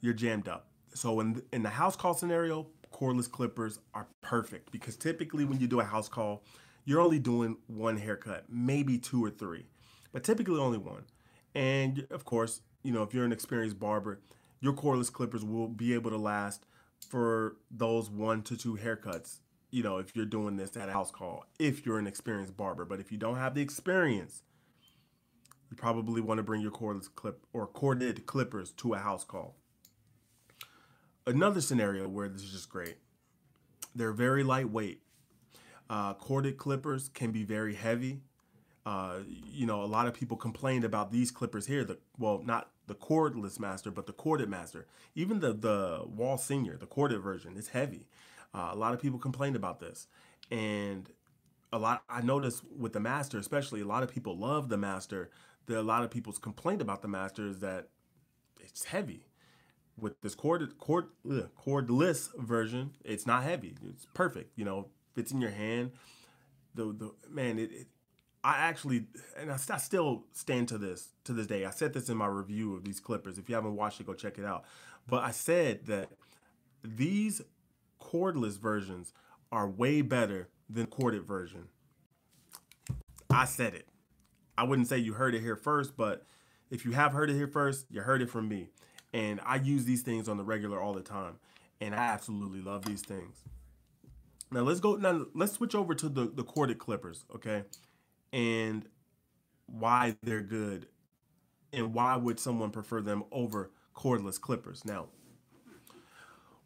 you're 0.01 0.15
jammed 0.15 0.49
up 0.49 0.69
so 0.95 1.21
in 1.21 1.43
in 1.53 1.63
the 1.63 1.71
house 1.71 1.97
call 1.97 2.15
scenario 2.15 2.67
cordless 2.93 3.31
clippers 3.31 3.79
are 3.95 4.07
perfect 4.21 4.73
because 4.73 4.97
typically 4.97 5.45
when 5.45 5.61
you 5.61 5.67
do 5.67 5.81
a 5.81 5.85
house 5.85 6.09
call 6.09 6.43
you're 6.85 7.01
only 7.01 7.19
doing 7.19 7.57
one 7.67 7.97
haircut 7.97 8.45
maybe 8.49 8.99
two 8.99 9.25
or 9.25 9.31
three 9.31 9.67
but 10.13 10.25
typically 10.25 10.59
only 10.59 10.79
one 10.79 11.05
and 11.55 12.07
of 12.11 12.25
course 12.25 12.61
you 12.83 12.93
know 12.93 13.03
if 13.03 13.13
you're 13.13 13.25
an 13.25 13.33
experienced 13.33 13.79
barber 13.79 14.21
your 14.61 14.73
cordless 14.73 15.13
clippers 15.13 15.45
will 15.45 15.69
be 15.69 15.93
able 15.93 16.11
to 16.11 16.17
last 16.17 16.65
for 17.09 17.57
those 17.71 18.09
one 18.09 18.43
to 18.43 18.57
two 18.57 18.77
haircuts 18.77 19.41
you 19.71 19.83
know, 19.83 19.99
if 19.99 20.15
you're 20.15 20.25
doing 20.25 20.57
this 20.57 20.77
at 20.77 20.89
a 20.89 20.93
house 20.93 21.11
call, 21.11 21.45
if 21.59 21.85
you're 21.85 21.99
an 21.99 22.07
experienced 22.07 22.57
barber. 22.57 22.85
But 22.85 23.01
if 23.01 23.11
you 23.11 23.19
don't 23.19 23.37
have 23.37 23.55
the 23.55 23.61
experience, 23.61 24.43
you 25.71 25.77
probably 25.77 26.21
want 26.21 26.39
to 26.39 26.43
bring 26.43 26.63
your 26.63 26.71
cordless 26.71 27.15
clip 27.15 27.45
or 27.53 27.67
corded 27.67 28.27
clippers 28.27 28.71
to 28.73 28.95
a 28.95 28.99
house 28.99 29.25
call. 29.25 29.57
Another 31.27 31.61
scenario 31.61 32.09
where 32.09 32.29
this 32.29 32.43
is 32.43 32.53
just 32.53 32.71
great. 32.71 32.99
They're 33.95 34.13
very 34.13 34.45
lightweight. 34.45 35.01
Uh, 35.91 36.15
corded 36.15 36.57
clippers 36.57 37.09
can 37.09 37.33
be 37.33 37.43
very 37.43 37.75
heavy. 37.75 38.21
Uh, 38.85 39.19
you 39.27 39.67
know, 39.67 39.83
a 39.83 39.87
lot 39.87 40.07
of 40.07 40.15
people 40.15 40.37
complained 40.37 40.85
about 40.85 41.11
these 41.11 41.33
clippers 41.33 41.67
here. 41.67 41.85
The 41.85 41.99
well, 42.19 42.43
not 42.45 42.71
the 42.87 42.95
cordless 42.95 43.59
master, 43.59 43.91
but 43.91 44.07
the 44.07 44.13
corded 44.13 44.49
master. 44.49 44.87
Even 45.17 45.41
the 45.41 45.53
the 45.53 46.05
Wahl 46.07 46.39
Senior, 46.39 46.77
the 46.77 46.87
corded 46.87 47.21
version, 47.21 47.57
is 47.57 47.69
heavy. 47.71 48.07
Uh, 48.55 48.71
a 48.73 48.77
lot 48.77 48.95
of 48.95 49.03
people 49.03 49.19
complained 49.19 49.57
about 49.57 49.81
this, 49.81 50.07
and 50.51 51.11
a 51.73 51.79
lot 51.79 52.05
I 52.09 52.21
noticed 52.21 52.63
with 52.77 52.93
the 52.93 53.01
master, 53.01 53.39
especially 53.39 53.81
a 53.81 53.87
lot 53.87 54.05
of 54.05 54.11
people 54.11 54.37
love 54.39 54.69
the 54.69 54.77
master. 54.77 55.31
There 55.67 55.77
a 55.77 55.83
lot 55.83 56.05
of 56.05 56.11
people's 56.11 56.39
complaint 56.39 56.81
about 56.81 57.03
the 57.03 57.09
master 57.09 57.49
is 57.49 57.59
that 57.61 57.89
it's 58.61 58.85
heavy. 58.85 59.27
With 59.99 60.21
this 60.21 60.35
cord 60.35 60.79
cord 60.79 61.07
ugh, 61.31 61.49
cordless 61.59 62.29
version, 62.39 62.93
it's 63.05 63.27
not 63.27 63.45
heavy. 63.45 63.75
It's 63.89 64.07
perfect. 64.13 64.53
You 64.57 64.65
know, 64.65 64.89
fits 65.15 65.33
in 65.33 65.41
your 65.41 65.51
hand. 65.51 65.93
The 66.75 66.85
the 66.93 67.15
man, 67.31 67.59
it, 67.59 67.73
it 67.73 67.87
I 68.45 68.59
actually, 68.59 69.07
and 69.37 69.51
I, 69.51 69.55
I, 69.55 69.77
still 69.79 70.25
stand 70.33 70.69
to 70.69 70.79
this 70.79 71.09
to 71.25 71.33
this 71.33 71.47
day. 71.47 71.65
I 71.65 71.71
said 71.71 71.95
this 71.95 72.09
in 72.09 72.17
my 72.17 72.27
review 72.27 72.77
of 72.77 72.85
these 72.85 73.01
clippers. 73.01 73.39
If 73.39 73.49
you 73.49 73.55
haven't 73.55 73.75
watched 73.75 74.01
it, 74.01 74.07
go 74.07 74.15
check 74.15 74.39
it 74.39 74.45
out. 74.45 74.65
But 75.09 75.25
I 75.25 75.31
said 75.31 75.87
that 75.87 76.11
these 76.85 77.43
cordless 78.01 78.59
versions 78.59 79.13
are 79.51 79.69
way 79.69 80.03
better 80.03 80.49
than 80.69 80.87
corded 80.87 81.25
version. 81.25 81.69
I 83.31 83.45
said 83.45 83.75
it. 83.75 83.89
I 84.57 84.65
wouldn't 84.65 84.89
say 84.89 84.99
you 84.99 85.15
heard 85.15 85.35
it 85.35 85.41
here 85.41 85.57
first, 85.57 85.97
but 85.97 86.25
if 86.71 86.85
you 86.85 86.93
have 86.93 87.13
heard 87.13 87.31
it 87.31 87.35
here 87.35 87.49
first, 87.49 87.87
you 87.91 88.01
heard 88.03 88.23
it 88.23 88.31
from 88.31 88.49
me. 88.49 88.69
And 89.17 89.41
I 89.47 89.57
use 89.57 89.87
these 89.87 90.03
things 90.03 90.29
on 90.29 90.37
the 90.37 90.45
regular 90.45 90.79
all 90.79 90.93
the 90.93 91.01
time. 91.01 91.39
And 91.81 91.95
I 91.95 92.09
absolutely 92.09 92.61
love 92.61 92.85
these 92.85 93.01
things. 93.01 93.45
Now 94.51 94.61
let's 94.61 94.79
go 94.79 94.97
now 94.97 95.25
let's 95.35 95.53
switch 95.53 95.75
over 95.75 95.95
to 95.95 96.09
the, 96.11 96.27
the 96.27 96.45
corded 96.45 96.79
clippers, 96.79 97.25
okay? 97.35 97.65
And 98.31 98.85
why 99.65 100.17
they're 100.23 100.43
good 100.43 100.87
and 101.73 101.95
why 101.95 102.17
would 102.17 102.39
someone 102.39 102.71
prefer 102.71 103.01
them 103.01 103.25
over 103.33 103.71
cordless 103.95 104.39
clippers. 104.39 104.85
Now, 104.85 105.07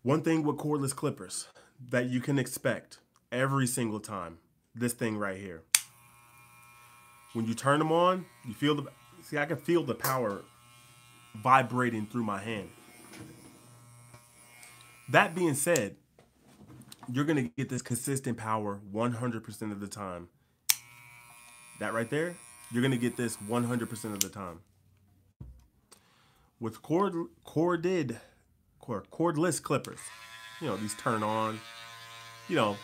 one 0.02 0.22
thing 0.22 0.42
with 0.42 0.56
cordless 0.56 0.94
clippers 0.94 1.46
that 1.90 2.06
you 2.06 2.20
can 2.20 2.36
expect 2.36 2.98
every 3.30 3.66
single 3.68 4.00
time, 4.00 4.38
this 4.74 4.92
thing 4.92 5.16
right 5.16 5.38
here. 5.38 5.62
When 7.32 7.46
you 7.46 7.54
turn 7.54 7.78
them 7.78 7.92
on, 7.92 8.26
you 8.44 8.54
feel 8.54 8.74
the 8.74 8.86
See, 9.22 9.38
I 9.38 9.44
can 9.44 9.58
feel 9.58 9.84
the 9.84 9.94
power 9.94 10.42
vibrating 11.34 12.06
through 12.06 12.24
my 12.24 12.40
hand. 12.40 12.68
That 15.08 15.34
being 15.34 15.54
said, 15.54 15.96
you're 17.12 17.24
going 17.24 17.44
to 17.44 17.50
get 17.56 17.68
this 17.68 17.82
consistent 17.82 18.38
power 18.38 18.80
100% 18.92 19.72
of 19.72 19.80
the 19.80 19.88
time. 19.88 20.28
That 21.80 21.92
right 21.92 22.08
there, 22.08 22.36
you're 22.70 22.82
going 22.82 22.92
to 22.92 22.98
get 22.98 23.16
this 23.16 23.36
100% 23.36 24.04
of 24.12 24.20
the 24.20 24.28
time. 24.28 24.60
With 26.60 26.82
cord 26.82 27.14
corded 27.44 28.20
cord, 28.80 29.10
cordless 29.10 29.62
clippers, 29.62 29.98
you 30.60 30.68
know, 30.68 30.76
these 30.76 30.94
turn 30.94 31.22
on, 31.22 31.58
you 32.48 32.56
know, 32.56 32.76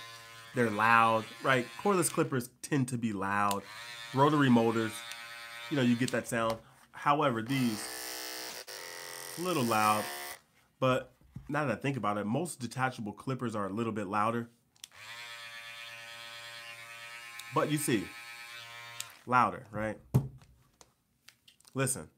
they're 0.55 0.71
loud, 0.71 1.25
right? 1.43 1.67
Cordless 1.83 2.11
clippers 2.11 2.49
tend 2.63 2.89
to 2.89 2.97
be 2.97 3.13
loud. 3.13 3.63
Rotary 4.15 4.49
motors, 4.49 4.93
you 5.71 5.77
know, 5.77 5.83
you 5.83 5.95
get 5.95 6.11
that 6.13 6.27
sound. 6.27 6.57
However, 6.93 7.43
these 7.43 7.87
a 9.39 9.41
little 9.43 9.65
loud, 9.65 10.05
but 10.81 11.13
now 11.49 11.65
that 11.67 11.79
I 11.79 11.81
think 11.81 11.97
about 11.97 12.19
it, 12.19 12.27
most 12.27 12.61
detachable 12.61 13.13
clippers 13.13 13.55
are 13.55 13.67
a 13.67 13.73
little 13.73 13.93
bit 13.93 14.07
louder. 14.07 14.49
But 17.55 17.71
you 17.71 17.79
see, 17.79 18.05
louder, 19.27 19.67
right? 19.71 19.99
Listen. 21.75 22.09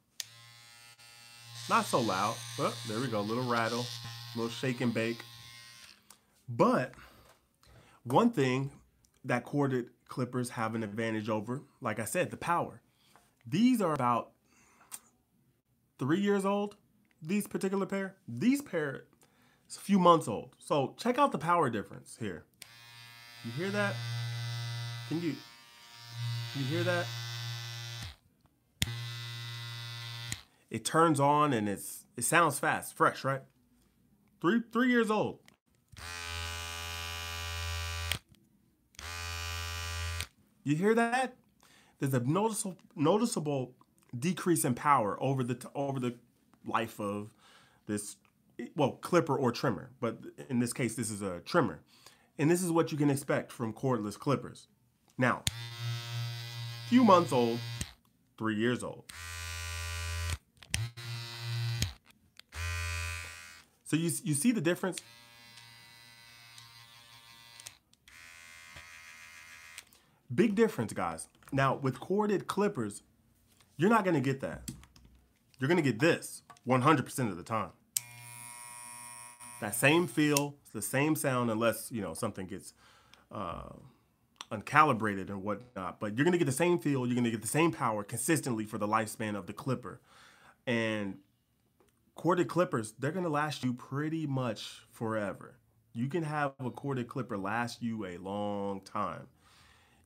Not 1.68 1.84
so 1.84 2.00
loud. 2.00 2.34
Well, 2.58 2.72
there 2.88 2.98
we 2.98 3.08
go. 3.08 3.20
Little 3.20 3.44
rattle, 3.44 3.84
little 4.34 4.50
shake 4.50 4.80
and 4.80 4.94
bake. 4.94 5.18
But 6.48 6.92
one 8.04 8.30
thing 8.30 8.70
that 9.24 9.44
corded 9.44 9.90
clippers 10.08 10.48
have 10.50 10.74
an 10.74 10.82
advantage 10.82 11.28
over, 11.28 11.62
like 11.80 12.00
I 12.00 12.04
said, 12.04 12.30
the 12.30 12.36
power. 12.38 12.80
These 13.46 13.82
are 13.82 13.92
about 13.92 14.30
three 15.98 16.20
years 16.20 16.46
old. 16.46 16.76
These 17.20 17.48
particular 17.48 17.86
pair. 17.86 18.14
These 18.28 18.62
pair 18.62 19.04
is 19.68 19.76
a 19.76 19.80
few 19.80 19.98
months 19.98 20.28
old. 20.28 20.54
So 20.58 20.94
check 20.96 21.18
out 21.18 21.32
the 21.32 21.38
power 21.38 21.68
difference 21.68 22.16
here. 22.20 22.44
You 23.44 23.50
hear 23.52 23.70
that? 23.70 23.94
Can 25.08 25.20
you 25.20 25.34
you 26.56 26.64
hear 26.64 26.82
that? 26.84 27.06
It 30.70 30.84
turns 30.84 31.18
on 31.20 31.52
and 31.52 31.68
it's 31.68 32.04
it 32.16 32.24
sounds 32.24 32.58
fast, 32.58 32.96
fresh, 32.96 33.24
right? 33.24 33.42
Three 34.40 34.62
three 34.72 34.90
years 34.90 35.10
old. 35.10 35.40
You 40.62 40.76
hear 40.76 40.94
that? 40.94 41.36
There's 41.98 42.14
a 42.14 42.20
noticeable 42.20 42.76
noticeable 42.94 43.74
decrease 44.16 44.64
in 44.64 44.74
power 44.74 45.16
over 45.22 45.42
the 45.42 45.58
over 45.74 45.98
the 45.98 46.16
life 46.68 47.00
of 47.00 47.34
this 47.86 48.16
well 48.76 48.92
clipper 48.92 49.36
or 49.36 49.50
trimmer, 49.52 49.90
but 50.00 50.18
in 50.48 50.58
this 50.58 50.72
case 50.72 50.94
this 50.94 51.10
is 51.10 51.22
a 51.22 51.40
trimmer. 51.40 51.80
And 52.38 52.50
this 52.50 52.62
is 52.62 52.70
what 52.70 52.92
you 52.92 52.98
can 52.98 53.10
expect 53.10 53.50
from 53.50 53.72
cordless 53.72 54.18
clippers. 54.18 54.68
Now, 55.16 55.42
few 56.88 57.02
months 57.02 57.32
old, 57.32 57.58
3 58.38 58.54
years 58.54 58.84
old. 58.84 59.04
So 63.84 63.96
you 63.96 64.10
you 64.22 64.34
see 64.34 64.52
the 64.52 64.60
difference? 64.60 64.98
Big 70.32 70.54
difference, 70.54 70.92
guys. 70.92 71.26
Now, 71.52 71.74
with 71.74 71.98
corded 71.98 72.46
clippers, 72.46 73.02
you're 73.78 73.88
not 73.88 74.04
to 74.14 74.20
get 74.20 74.40
that. 74.40 74.70
You're 75.58 75.68
to 75.82 75.90
get 75.90 75.98
this 75.98 76.42
100% 76.66 77.30
of 77.30 77.36
the 77.36 77.42
time. 77.42 77.70
That 79.60 79.74
same 79.74 80.06
feel, 80.06 80.54
the 80.72 80.82
same 80.82 81.16
sound, 81.16 81.50
unless, 81.50 81.90
you 81.90 82.00
know, 82.00 82.14
something 82.14 82.46
gets 82.46 82.74
uh, 83.32 83.70
uncalibrated 84.52 85.28
and 85.28 85.42
whatnot. 85.42 85.98
But 86.00 86.16
you're 86.16 86.24
to 86.32 86.38
get 86.38 86.44
the 86.44 86.52
same 86.52 86.78
feel, 86.78 87.06
you're 87.06 87.14
to 87.24 87.30
get 87.30 87.42
the 87.42 87.48
same 87.48 87.72
power 87.72 88.04
consistently 88.04 88.64
for 88.64 88.78
the 88.78 88.86
lifespan 88.86 89.36
of 89.36 89.46
the 89.46 89.52
clipper. 89.52 90.00
And 90.66 91.18
corded 92.14 92.48
clippers, 92.48 92.94
they're 92.98 93.12
to 93.24 93.30
last 93.30 93.64
you 93.64 93.72
pretty 93.72 94.26
much 94.26 94.82
forever. 94.92 95.56
You 95.92 96.08
can 96.08 96.22
have 96.22 96.52
a 96.64 96.70
corded 96.70 97.08
clipper 97.08 97.36
last 97.36 97.82
you 97.82 98.06
a 98.06 98.18
long 98.18 98.80
time. 98.82 99.26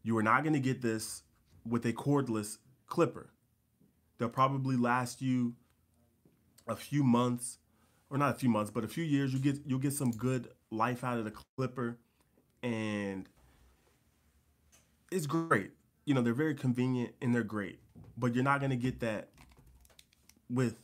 You 0.02 0.16
are 0.16 0.22
not 0.22 0.42
to 0.54 0.60
get 0.60 0.80
this 0.80 1.22
with 1.66 1.84
a 1.84 1.92
cordless 1.92 2.58
clipper. 2.86 3.30
They'll 4.18 4.28
probably 4.28 4.76
last 4.76 5.20
you 5.20 5.54
a 6.66 6.76
few 6.76 7.02
months, 7.02 7.58
or 8.10 8.18
not 8.18 8.34
a 8.34 8.38
few 8.38 8.48
months, 8.48 8.70
but 8.70 8.84
a 8.84 8.88
few 8.88 9.04
years. 9.04 9.32
You 9.32 9.38
get 9.38 9.58
you'll 9.66 9.78
get 9.78 9.92
some 9.92 10.10
good 10.10 10.48
life 10.70 11.04
out 11.04 11.18
of 11.18 11.24
the 11.24 11.32
clipper, 11.56 11.98
and 12.62 13.26
it's 15.10 15.26
great. 15.26 15.70
You 16.04 16.14
know 16.14 16.22
they're 16.22 16.34
very 16.34 16.54
convenient 16.54 17.14
and 17.20 17.34
they're 17.34 17.42
great, 17.42 17.78
but 18.16 18.34
you're 18.34 18.44
not 18.44 18.60
going 18.60 18.70
to 18.70 18.76
get 18.76 19.00
that 19.00 19.28
with 20.50 20.76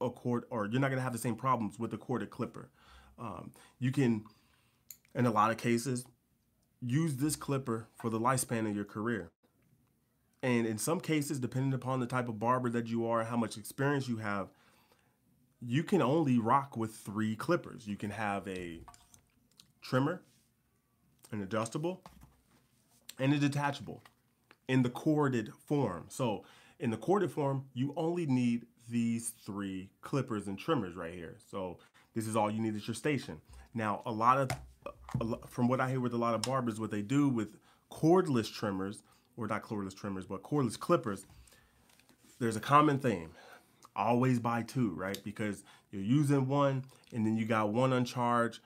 a 0.00 0.10
cord, 0.10 0.44
or 0.50 0.66
you're 0.66 0.80
not 0.80 0.88
going 0.88 0.98
to 0.98 1.02
have 1.02 1.12
the 1.12 1.18
same 1.18 1.36
problems 1.36 1.78
with 1.78 1.92
a 1.92 1.98
corded 1.98 2.30
clipper. 2.30 2.70
Um, 3.18 3.52
you 3.78 3.92
can, 3.92 4.24
in 5.14 5.26
a 5.26 5.30
lot 5.30 5.50
of 5.50 5.58
cases, 5.58 6.06
use 6.80 7.16
this 7.16 7.36
clipper 7.36 7.88
for 7.96 8.08
the 8.08 8.18
lifespan 8.18 8.68
of 8.68 8.74
your 8.74 8.86
career. 8.86 9.30
And 10.42 10.66
in 10.66 10.78
some 10.78 11.00
cases, 11.00 11.38
depending 11.38 11.74
upon 11.74 12.00
the 12.00 12.06
type 12.06 12.28
of 12.28 12.38
barber 12.38 12.70
that 12.70 12.86
you 12.86 13.06
are, 13.06 13.24
how 13.24 13.36
much 13.36 13.58
experience 13.58 14.08
you 14.08 14.16
have, 14.18 14.48
you 15.60 15.82
can 15.82 16.00
only 16.00 16.38
rock 16.38 16.76
with 16.76 16.94
three 16.94 17.36
clippers. 17.36 17.86
You 17.86 17.96
can 17.96 18.10
have 18.10 18.48
a 18.48 18.80
trimmer, 19.82 20.22
an 21.30 21.42
adjustable, 21.42 22.02
and 23.18 23.34
a 23.34 23.38
detachable 23.38 24.02
in 24.68 24.82
the 24.82 24.88
corded 24.88 25.52
form. 25.66 26.06
So 26.08 26.44
in 26.78 26.90
the 26.90 26.96
corded 26.96 27.30
form, 27.30 27.66
you 27.74 27.92
only 27.96 28.24
need 28.24 28.66
these 28.88 29.34
three 29.44 29.90
clippers 30.00 30.48
and 30.48 30.58
trimmers 30.58 30.96
right 30.96 31.12
here. 31.12 31.36
So 31.50 31.78
this 32.14 32.26
is 32.26 32.34
all 32.34 32.50
you 32.50 32.60
need 32.60 32.74
at 32.74 32.88
your 32.88 32.94
station. 32.94 33.40
Now, 33.74 34.02
a 34.06 34.12
lot 34.12 34.38
of 34.38 34.50
from 35.48 35.68
what 35.68 35.80
I 35.80 35.90
hear 35.90 36.00
with 36.00 36.14
a 36.14 36.18
lot 36.18 36.34
of 36.34 36.42
barbers, 36.42 36.80
what 36.80 36.90
they 36.90 37.02
do 37.02 37.28
with 37.28 37.56
cordless 37.90 38.52
trimmers, 38.52 39.02
or 39.36 39.46
not 39.46 39.62
cordless 39.62 39.94
trimmers, 39.94 40.26
but 40.26 40.42
cordless 40.42 40.78
clippers, 40.78 41.26
there's 42.38 42.56
a 42.56 42.60
common 42.60 42.98
theme. 42.98 43.30
Always 43.96 44.38
buy 44.38 44.62
two, 44.62 44.90
right? 44.90 45.18
Because 45.24 45.64
you're 45.90 46.02
using 46.02 46.46
one 46.46 46.84
and 47.12 47.26
then 47.26 47.36
you 47.36 47.44
got 47.44 47.72
one 47.72 47.92
on 47.92 48.04
charge 48.04 48.60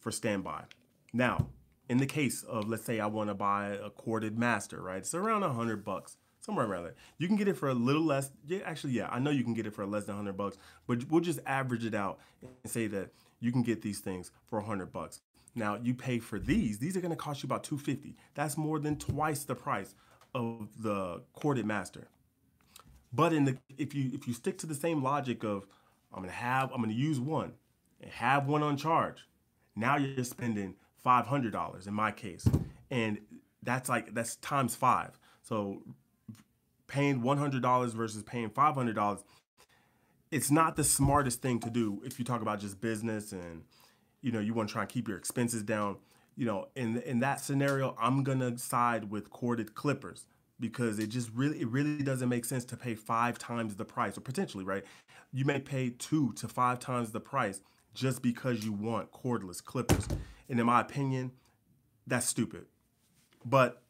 for 0.00 0.10
standby. 0.10 0.64
Now, 1.12 1.48
in 1.88 1.98
the 1.98 2.06
case 2.06 2.42
of, 2.44 2.68
let's 2.68 2.84
say 2.84 3.00
I 3.00 3.06
want 3.06 3.30
to 3.30 3.34
buy 3.34 3.78
a 3.82 3.90
corded 3.90 4.38
master, 4.38 4.80
right? 4.80 4.98
It's 4.98 5.14
around 5.14 5.42
a 5.42 5.52
hundred 5.52 5.84
bucks, 5.84 6.16
somewhere 6.40 6.66
around 6.66 6.84
there. 6.84 6.94
You 7.18 7.26
can 7.26 7.36
get 7.36 7.48
it 7.48 7.56
for 7.56 7.68
a 7.68 7.74
little 7.74 8.04
less. 8.04 8.30
Yeah, 8.46 8.60
actually, 8.64 8.92
yeah, 8.92 9.08
I 9.10 9.18
know 9.18 9.30
you 9.30 9.44
can 9.44 9.54
get 9.54 9.66
it 9.66 9.74
for 9.74 9.84
less 9.86 10.04
than 10.04 10.16
hundred 10.16 10.36
bucks, 10.36 10.56
but 10.86 11.10
we'll 11.10 11.20
just 11.20 11.40
average 11.46 11.84
it 11.84 11.94
out 11.94 12.18
and 12.40 12.70
say 12.70 12.86
that 12.88 13.10
you 13.40 13.52
can 13.52 13.62
get 13.62 13.82
these 13.82 13.98
things 13.98 14.30
for 14.46 14.60
a 14.60 14.64
hundred 14.64 14.92
bucks. 14.92 15.20
Now 15.54 15.78
you 15.82 15.94
pay 15.94 16.18
for 16.18 16.38
these. 16.38 16.78
These 16.78 16.96
are 16.96 17.00
going 17.00 17.10
to 17.10 17.16
cost 17.16 17.42
you 17.42 17.48
about 17.48 17.64
250. 17.64 18.16
That's 18.34 18.56
more 18.56 18.78
than 18.78 18.96
twice 18.96 19.44
the 19.44 19.54
price 19.54 19.94
of 20.34 20.68
the 20.82 21.22
corded 21.32 21.66
master. 21.66 22.08
But 23.12 23.32
in 23.32 23.44
the 23.44 23.58
if 23.76 23.94
you 23.94 24.10
if 24.14 24.28
you 24.28 24.34
stick 24.34 24.58
to 24.58 24.66
the 24.66 24.74
same 24.74 25.02
logic 25.02 25.44
of 25.44 25.66
I'm 26.12 26.22
gonna 26.22 26.32
have 26.32 26.70
I'm 26.72 26.80
gonna 26.80 26.92
use 26.92 27.18
one 27.18 27.52
and 28.00 28.10
have 28.10 28.46
one 28.46 28.62
on 28.62 28.76
charge, 28.76 29.26
now 29.74 29.96
you're 29.96 30.24
spending 30.24 30.76
five 31.02 31.26
hundred 31.26 31.52
dollars 31.52 31.86
in 31.86 31.94
my 31.94 32.12
case, 32.12 32.46
and 32.90 33.18
that's 33.62 33.88
like 33.88 34.14
that's 34.14 34.36
times 34.36 34.76
five. 34.76 35.18
So 35.42 35.82
paying 36.86 37.22
one 37.22 37.38
hundred 37.38 37.62
dollars 37.62 37.92
versus 37.94 38.22
paying 38.22 38.50
five 38.50 38.74
hundred 38.74 38.94
dollars, 38.94 39.24
it's 40.30 40.50
not 40.50 40.76
the 40.76 40.84
smartest 40.84 41.42
thing 41.42 41.58
to 41.60 41.70
do 41.70 42.00
if 42.04 42.18
you 42.18 42.24
talk 42.24 42.42
about 42.42 42.60
just 42.60 42.80
business 42.80 43.32
and 43.32 43.62
you 44.22 44.30
know 44.30 44.40
you 44.40 44.54
want 44.54 44.68
to 44.68 44.72
try 44.72 44.82
and 44.82 44.90
keep 44.90 45.08
your 45.08 45.16
expenses 45.16 45.62
down 45.62 45.96
you 46.36 46.46
know 46.46 46.68
in 46.74 46.98
in 47.02 47.20
that 47.20 47.40
scenario 47.40 47.94
i'm 48.00 48.22
gonna 48.22 48.56
side 48.58 49.10
with 49.10 49.30
corded 49.30 49.74
clippers 49.74 50.26
because 50.58 50.98
it 50.98 51.08
just 51.08 51.30
really 51.34 51.60
it 51.60 51.68
really 51.68 52.02
doesn't 52.02 52.28
make 52.28 52.44
sense 52.44 52.64
to 52.64 52.76
pay 52.76 52.94
five 52.94 53.38
times 53.38 53.76
the 53.76 53.84
price 53.84 54.16
or 54.18 54.20
potentially 54.20 54.64
right? 54.64 54.84
You 55.32 55.44
may 55.44 55.60
pay 55.60 55.90
two 55.90 56.32
to 56.34 56.48
five 56.48 56.80
times 56.80 57.12
the 57.12 57.20
price 57.20 57.62
just 57.94 58.20
because 58.20 58.64
you 58.64 58.72
want 58.72 59.12
cordless 59.12 59.64
clippers. 59.64 60.06
And 60.48 60.60
in 60.60 60.66
my 60.66 60.80
opinion 60.80 61.32
that's 62.06 62.26
stupid. 62.26 62.66
But 63.44 63.82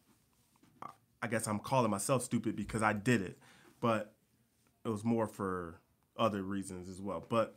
i 1.22 1.26
guess 1.26 1.46
i'm 1.46 1.58
calling 1.58 1.90
myself 1.90 2.22
stupid 2.22 2.56
because 2.56 2.82
i 2.82 2.94
did 2.94 3.20
it 3.20 3.38
but 3.80 4.14
it 4.84 4.88
was 4.88 5.04
more 5.04 5.26
for 5.26 5.80
other 6.16 6.42
reasons 6.42 6.88
as 6.88 7.00
well. 7.00 7.24
But 7.28 7.56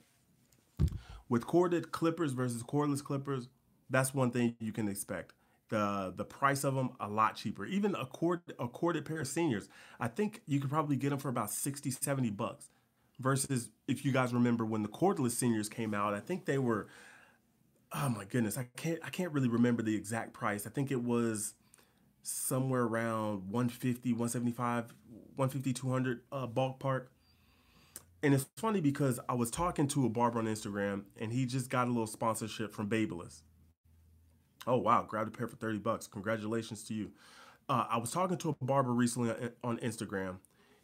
with 1.29 1.45
corded 1.45 1.91
clippers 1.91 2.33
versus 2.33 2.63
cordless 2.63 3.03
clippers, 3.03 3.49
that's 3.93 4.13
one 4.13 4.31
thing 4.31 4.55
you 4.59 4.73
can 4.73 4.89
expect. 4.89 5.33
the 5.69 6.13
the 6.15 6.25
price 6.25 6.63
of 6.65 6.75
them 6.75 6.91
a 6.99 7.07
lot 7.09 7.35
cheaper. 7.35 7.65
Even 7.65 7.95
a 7.95 8.05
cord 8.05 8.41
a 8.59 8.67
corded 8.67 9.05
pair 9.05 9.21
of 9.21 9.27
seniors, 9.27 9.69
I 9.99 10.07
think 10.09 10.41
you 10.47 10.59
could 10.61 10.69
probably 10.71 10.97
get 10.97 11.11
them 11.11 11.19
for 11.19 11.29
about 11.29 11.51
60, 11.51 11.91
70 11.91 12.31
bucks. 12.31 12.69
Versus 13.19 13.69
if 13.87 14.05
you 14.05 14.11
guys 14.11 14.33
remember 14.33 14.65
when 14.65 14.83
the 14.83 14.89
cordless 14.89 15.31
seniors 15.31 15.69
came 15.69 15.93
out, 15.93 16.13
I 16.15 16.19
think 16.21 16.45
they 16.45 16.57
were 16.59 16.89
oh 17.93 18.09
my 18.09 18.25
goodness, 18.25 18.57
I 18.57 18.67
can't 18.77 18.99
I 19.03 19.09
can't 19.09 19.31
really 19.33 19.49
remember 19.49 19.83
the 19.83 19.95
exact 19.95 20.33
price. 20.33 20.67
I 20.67 20.71
think 20.71 20.91
it 20.91 21.03
was 21.03 21.53
somewhere 22.23 22.83
around 22.83 23.49
150, 23.51 24.13
175, 24.13 24.93
150, 25.35 25.73
200 25.73 26.21
uh, 26.31 26.47
ballpark. 26.47 27.07
And 28.23 28.33
it's 28.33 28.45
funny 28.57 28.81
because 28.81 29.19
I 29.29 29.35
was 29.35 29.51
talking 29.51 29.87
to 29.89 30.05
a 30.05 30.09
barber 30.09 30.39
on 30.39 30.45
Instagram 30.45 31.03
and 31.19 31.33
he 31.33 31.45
just 31.45 31.69
got 31.69 31.87
a 31.87 31.91
little 31.91 32.07
sponsorship 32.07 32.73
from 32.73 32.89
Babyliss. 32.89 33.41
Oh 34.65 34.77
wow, 34.77 35.03
grabbed 35.07 35.33
a 35.33 35.37
pair 35.37 35.47
for 35.47 35.55
30 35.55 35.79
bucks. 35.79 36.07
Congratulations 36.07 36.83
to 36.85 36.93
you. 36.93 37.11
Uh, 37.69 37.85
I 37.89 37.97
was 37.97 38.11
talking 38.11 38.37
to 38.37 38.49
a 38.49 38.65
barber 38.65 38.91
recently 38.91 39.33
on 39.63 39.77
Instagram. 39.77 40.37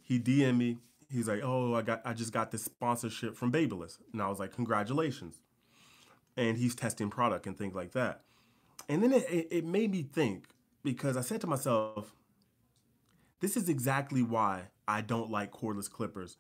He 0.03 0.19
DM 0.19 0.57
me. 0.57 0.77
He's 1.12 1.27
like, 1.27 1.41
"Oh, 1.43 1.74
I 1.75 1.81
got 1.81 2.01
I 2.05 2.13
just 2.13 2.31
got 2.31 2.51
this 2.51 2.63
sponsorship 2.63 3.36
from 3.36 3.51
Babyliss." 3.51 3.98
And 4.13 4.21
I 4.21 4.27
was 4.29 4.39
like, 4.39 4.53
"Congratulations." 4.53 5.41
And 6.38 6.57
he's 6.57 6.75
testing 6.75 7.09
product 7.09 7.48
and 7.48 7.57
things 7.57 7.75
like 7.75 7.91
that. 7.93 8.21
And 8.88 9.03
then 9.03 9.12
it, 9.12 9.48
it 9.51 9.65
made 9.65 9.91
me 9.91 10.03
think 10.03 10.45
because 10.83 11.17
I 11.17 11.21
said 11.21 11.41
to 11.41 11.48
myself, 11.48 12.13
this 13.39 13.57
is 13.57 13.67
exactly 13.69 14.24
why 14.24 14.69
I 14.88 15.01
don't 15.01 15.29
like 15.29 15.51
cordless 15.51 15.89
clippers. 15.89 16.38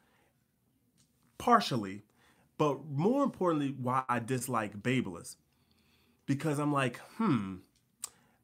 Partially, 1.37 2.03
but 2.57 2.85
more 2.85 3.23
importantly, 3.23 3.75
why 3.77 4.03
I 4.09 4.19
dislike 4.19 4.81
Babyliss 4.81 5.35
because 6.29 6.59
I'm 6.59 6.71
like, 6.71 6.99
hmm, 7.17 7.55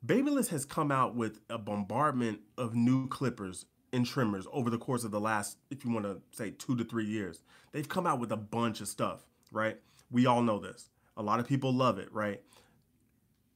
Babyliss 0.03 0.47
has 0.47 0.65
come 0.65 0.91
out 0.91 1.13
with 1.13 1.41
a 1.51 1.59
bombardment 1.59 2.39
of 2.57 2.73
new 2.73 3.07
clippers 3.07 3.67
and 3.93 4.03
trimmers 4.07 4.47
over 4.51 4.71
the 4.71 4.79
course 4.79 5.03
of 5.03 5.11
the 5.11 5.19
last, 5.19 5.59
if 5.69 5.85
you 5.85 5.91
want 5.91 6.07
to 6.07 6.19
say, 6.31 6.49
two 6.49 6.75
to 6.77 6.83
three 6.83 7.05
years. 7.05 7.43
They've 7.73 7.87
come 7.87 8.07
out 8.07 8.19
with 8.19 8.31
a 8.31 8.37
bunch 8.37 8.81
of 8.81 8.87
stuff, 8.87 9.27
right? 9.51 9.77
We 10.09 10.25
all 10.25 10.41
know 10.41 10.57
this. 10.57 10.89
A 11.15 11.21
lot 11.21 11.39
of 11.39 11.47
people 11.47 11.71
love 11.71 11.99
it, 11.99 12.11
right? 12.11 12.41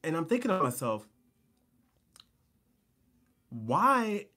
And 0.04 0.16
I'm 0.16 0.28
thinking 0.28 0.50
to 0.50 0.62
myself, 0.62 1.08
why 3.50 4.28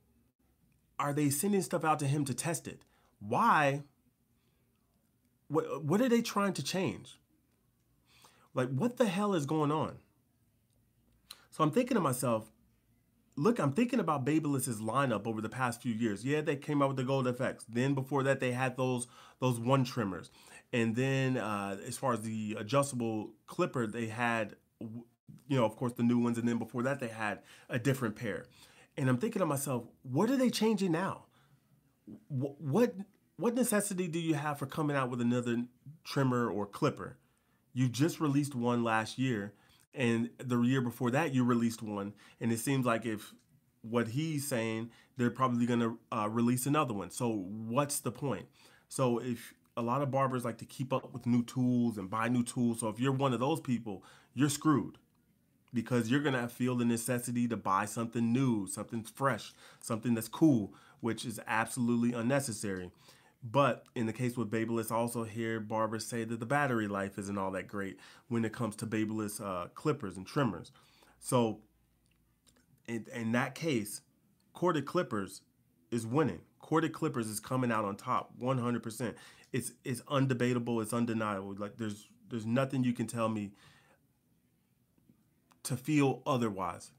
are 0.99 1.12
they 1.12 1.28
sending 1.28 1.61
stuff 1.61 1.84
out 1.84 1.99
to 1.99 2.06
him 2.06 2.25
to 2.25 2.32
test 2.32 2.66
it? 2.66 2.80
Why? 3.20 3.82
What, 5.49 5.84
what 5.84 6.00
are 6.00 6.08
they 6.08 6.22
trying 6.22 6.54
to 6.54 6.62
change? 6.62 7.18
Like, 8.54 8.68
what 8.68 8.97
the 8.97 9.06
hell 9.06 9.35
is 9.35 9.47
going 9.47 9.71
on? 9.71 9.99
So 11.50 11.62
I'm 11.64 11.71
thinking 11.71 11.94
to 11.97 12.00
myself, 12.00 12.50
look, 13.37 13.59
I'm 13.59 13.73
thinking 13.73 14.00
about 14.00 14.25
Babyliss's 14.25 14.80
lineup 14.80 15.26
over 15.26 15.40
the 15.40 15.49
past 15.49 15.82
few 15.82 15.92
years. 15.92 16.25
Yeah, 16.25 16.40
they 16.40 16.56
came 16.56 16.82
out 16.82 16.88
with 16.88 16.97
the 16.97 17.04
Gold 17.04 17.26
FX. 17.26 17.64
Then 17.68 17.94
before 17.94 18.23
that, 18.25 18.40
they 18.40 18.52
had 18.52 18.76
those 18.76 19.06
those 19.40 19.59
one 19.59 19.85
trimmers, 19.85 20.30
and 20.73 20.94
then 20.94 21.37
uh, 21.37 21.76
as 21.87 21.99
far 21.99 22.12
as 22.12 22.21
the 22.21 22.56
adjustable 22.59 23.32
clipper, 23.47 23.87
they 23.87 24.06
had, 24.06 24.56
you 24.80 25.56
know, 25.56 25.64
of 25.64 25.76
course, 25.76 25.92
the 25.94 26.02
new 26.02 26.18
ones. 26.18 26.38
And 26.38 26.49
then 26.49 26.59
before 26.59 26.82
that, 26.85 27.00
they 27.00 27.09
had 27.09 27.40
a 27.68 27.78
different 27.78 28.16
pair. 28.16 28.47
And 28.97 29.09
I'm 29.09 29.18
thinking 29.18 29.40
to 29.40 29.47
myself, 29.47 29.85
what 30.02 30.30
are 30.30 30.37
they 30.37 30.50
changing 30.50 30.92
now? 30.92 31.25
What 32.28 32.94
what 33.37 33.54
necessity 33.54 34.09
do 34.09 34.21
you 34.21 34.35
have 34.35 34.59
for 34.59 34.66
coming 34.66 34.97
out 34.97 35.11
with 35.11 35.21
another 35.21 35.64
trimmer 36.04 36.50
or 36.50 36.66
clipper? 36.66 37.16
You 37.73 37.88
just 37.88 38.21
released 38.21 38.55
one 38.55 38.85
last 38.85 39.19
year, 39.19 39.52
and 39.95 40.31
the 40.38 40.61
year 40.61 40.81
before 40.81 41.11
that 41.11 41.35
you 41.35 41.45
released 41.45 41.83
one, 41.83 42.14
and 42.41 42.52
it 42.52 42.59
seems 42.59 42.87
like 42.87 43.07
if 43.07 43.33
what 43.83 44.09
he's 44.09 44.47
saying, 44.47 44.91
they're 45.17 45.31
probably 45.31 45.67
going 45.67 45.81
to 45.81 45.99
uh, 46.12 46.29
release 46.29 46.67
another 46.67 46.95
one. 46.95 47.11
So 47.11 47.29
what's 47.29 47.99
the 48.00 48.12
point? 48.12 48.47
So 48.88 49.19
if 49.19 49.55
a 49.76 49.83
lot 49.83 50.02
of 50.02 50.11
barbers 50.11 50.45
like 50.45 50.59
to 50.59 50.64
keep 50.64 50.93
up 50.93 51.12
with 51.12 51.26
new 51.26 51.43
tools 51.45 51.99
and 51.99 52.09
buy 52.09 52.29
new 52.29 52.45
tools, 52.45 52.81
so 52.81 52.88
if 52.88 53.00
you're 53.00 53.12
one 53.12 53.33
of 53.33 53.40
those 53.40 53.61
people, 53.61 54.05
you're 54.35 54.49
screwed 54.49 54.99
because 55.75 56.11
you're 56.11 56.20
gonna 56.20 56.49
feel 56.49 56.77
the 56.77 56.85
necessity 56.85 57.49
to 57.49 57.57
buy 57.57 57.87
something 57.87 58.33
new, 58.33 58.66
something 58.66 59.03
fresh, 59.03 59.53
something 59.81 60.14
that's 60.14 60.29
cool, 60.29 60.75
which 61.01 61.25
is 61.25 61.40
absolutely 61.46 62.12
unnecessary. 62.12 62.90
But 63.42 63.85
in 63.96 64.07
the 64.07 64.12
case 64.12 64.37
with 64.37 64.50
Babyliss, 64.50 64.92
I 64.92 64.96
also 64.96 65.24
hear 65.24 65.59
barbers 65.59 66.07
say 66.07 66.22
that 66.24 66.38
the 66.38 66.46
battery 66.46 66.87
life 66.87 67.18
isn't 67.18 67.37
all 67.37 67.50
that 67.52 67.66
great 67.66 67.98
when 68.28 68.44
it 68.44 68.52
comes 68.52 68.76
to 68.76 68.87
Babyliss 68.87 69.40
uh, 69.40 69.68
clippers 69.74 70.16
and 70.16 70.24
trimmers. 70.24 70.70
So 71.18 71.61
in, 72.87 73.07
in 73.12 73.33
that 73.33 73.55
case, 73.55 74.02
corded 74.52 74.87
clippers 74.87 75.42
is 75.90 76.07
winning. 76.07 76.40
Corded 76.61 76.92
clippers 76.92 77.28
is 77.28 77.40
coming 77.40 77.72
out 77.72 77.85
on 77.85 77.96
top 77.96 78.33
100%. 78.40 79.14
It's 79.52 79.72
it's 79.85 80.00
undebatable, 80.02 80.81
it's 80.81 80.94
undeniable. 80.94 81.55
Like 81.59 81.76
there's 81.76 82.09
there's 82.31 82.46
nothing 82.46 82.85
you 82.85 82.94
can 82.94 83.07
tell 83.07 83.28
me 83.28 83.50
to 85.64 85.76
feel 85.76 86.22
otherwise. 86.24 86.92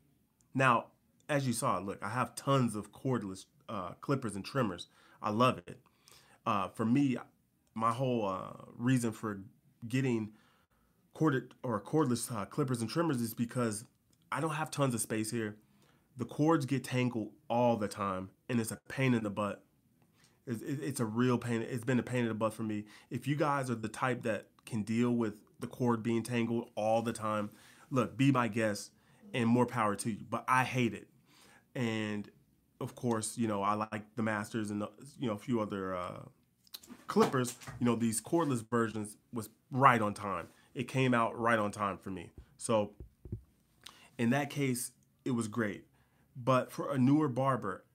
Now, 0.53 0.87
as 1.27 1.47
you 1.47 1.53
saw, 1.53 1.79
look, 1.79 1.97
I 2.03 2.09
have 2.09 2.35
tons 2.35 2.75
of 2.75 2.91
cordless 2.91 3.45
uh, 3.67 3.93
clippers 4.01 4.35
and 4.35 4.45
trimmers. 4.45 4.87
I 5.21 5.31
love 5.31 5.57
it 5.65 5.79
uh, 6.45 6.67
for 6.69 6.85
me, 6.85 7.17
my 7.73 7.91
whole 7.91 8.27
uh, 8.27 8.53
reason 8.77 9.11
for 9.11 9.39
getting 9.87 10.31
corded 11.13 11.53
or 11.63 11.79
cordless 11.81 12.35
uh, 12.35 12.45
clippers 12.45 12.81
and 12.81 12.89
trimmers 12.89 13.21
is 13.21 13.33
because 13.33 13.85
I 14.31 14.41
don't 14.41 14.51
have 14.51 14.71
tons 14.71 14.93
of 14.93 15.01
space 15.01 15.31
here. 15.31 15.57
The 16.17 16.25
cords 16.25 16.65
get 16.65 16.83
tangled 16.83 17.31
all 17.49 17.75
the 17.77 17.87
time, 17.87 18.29
and 18.49 18.59
it's 18.59 18.71
a 18.71 18.77
pain 18.87 19.13
in 19.13 19.23
the 19.23 19.29
butt. 19.29 19.63
It's, 20.45 20.61
it's 20.61 20.99
a 20.99 21.05
real 21.05 21.37
pain. 21.37 21.61
It's 21.61 21.83
been 21.83 21.99
a 21.99 22.03
pain 22.03 22.21
in 22.21 22.27
the 22.27 22.33
butt 22.33 22.53
for 22.53 22.63
me. 22.63 22.85
If 23.09 23.27
you 23.27 23.35
guys 23.35 23.69
are 23.69 23.75
the 23.75 23.87
type 23.87 24.23
that 24.23 24.47
can 24.65 24.83
deal 24.83 25.11
with 25.11 25.35
the 25.59 25.67
cord 25.67 26.03
being 26.03 26.21
tangled 26.23 26.69
all 26.75 27.01
the 27.01 27.13
time, 27.13 27.49
look, 27.89 28.17
be 28.17 28.31
my 28.31 28.47
guest, 28.47 28.91
and 29.33 29.47
more 29.47 29.65
power 29.65 29.95
to 29.95 30.11
you. 30.11 30.25
But 30.29 30.43
I 30.47 30.63
hate 30.63 30.93
it, 30.93 31.07
and 31.73 32.29
of 32.83 32.95
course, 32.95 33.37
you 33.37 33.47
know, 33.47 33.63
I 33.63 33.73
like 33.73 34.03
the 34.15 34.21
Masters 34.21 34.69
and 34.69 34.81
the, 34.81 34.89
you 35.17 35.27
know 35.27 35.33
a 35.33 35.39
few 35.39 35.61
other 35.61 35.95
uh, 35.95 36.19
Clippers. 37.07 37.55
You 37.79 37.85
know, 37.85 37.95
these 37.95 38.21
cordless 38.21 38.63
versions 38.69 39.17
was 39.31 39.49
right 39.71 40.01
on 40.01 40.13
time. 40.13 40.47
It 40.75 40.87
came 40.87 41.13
out 41.13 41.39
right 41.39 41.57
on 41.57 41.71
time 41.71 41.97
for 41.97 42.11
me. 42.11 42.31
So 42.57 42.91
in 44.17 44.31
that 44.31 44.49
case, 44.49 44.91
it 45.23 45.31
was 45.31 45.47
great. 45.47 45.85
But 46.35 46.71
for 46.71 46.93
a 46.93 46.97
newer 46.97 47.29
barber, 47.29 47.85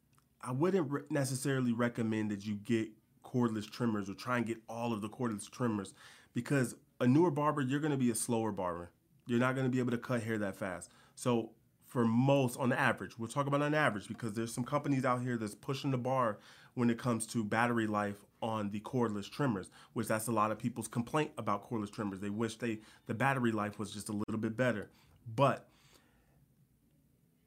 I 0.40 0.52
wouldn't 0.52 0.90
re- 0.90 1.02
necessarily 1.10 1.72
recommend 1.72 2.30
that 2.30 2.46
you 2.46 2.54
get 2.54 2.88
cordless 3.24 3.70
trimmers 3.70 4.08
or 4.08 4.14
try 4.14 4.38
and 4.38 4.46
get 4.46 4.58
all 4.68 4.92
of 4.92 5.02
the 5.02 5.08
cordless 5.08 5.50
trimmers 5.50 5.92
because 6.32 6.76
a 7.00 7.06
newer 7.06 7.30
barber, 7.30 7.60
you're 7.60 7.80
going 7.80 7.92
to 7.92 7.98
be 7.98 8.10
a 8.10 8.14
slower 8.14 8.52
barber. 8.52 8.90
You're 9.26 9.40
not 9.40 9.54
going 9.54 9.66
to 9.66 9.70
be 9.70 9.80
able 9.80 9.90
to 9.90 9.98
cut 9.98 10.22
hair 10.22 10.38
that 10.38 10.56
fast. 10.56 10.90
So 11.14 11.50
for 11.88 12.04
most 12.04 12.58
on 12.58 12.72
average. 12.72 13.18
We'll 13.18 13.28
talk 13.28 13.46
about 13.46 13.62
on 13.62 13.74
average 13.74 14.08
because 14.08 14.34
there's 14.34 14.52
some 14.52 14.64
companies 14.64 15.04
out 15.04 15.22
here 15.22 15.38
that's 15.38 15.54
pushing 15.54 15.90
the 15.90 15.98
bar 15.98 16.38
when 16.74 16.90
it 16.90 16.98
comes 16.98 17.26
to 17.28 17.42
battery 17.42 17.86
life 17.86 18.24
on 18.42 18.70
the 18.70 18.80
cordless 18.80 19.28
trimmers, 19.28 19.70
which 19.94 20.06
that's 20.06 20.28
a 20.28 20.32
lot 20.32 20.52
of 20.52 20.58
people's 20.58 20.86
complaint 20.86 21.32
about 21.38 21.68
cordless 21.68 21.90
trimmers. 21.90 22.20
They 22.20 22.30
wish 22.30 22.56
they 22.58 22.80
the 23.06 23.14
battery 23.14 23.52
life 23.52 23.78
was 23.78 23.90
just 23.90 24.10
a 24.10 24.12
little 24.12 24.38
bit 24.38 24.56
better. 24.56 24.90
But 25.34 25.66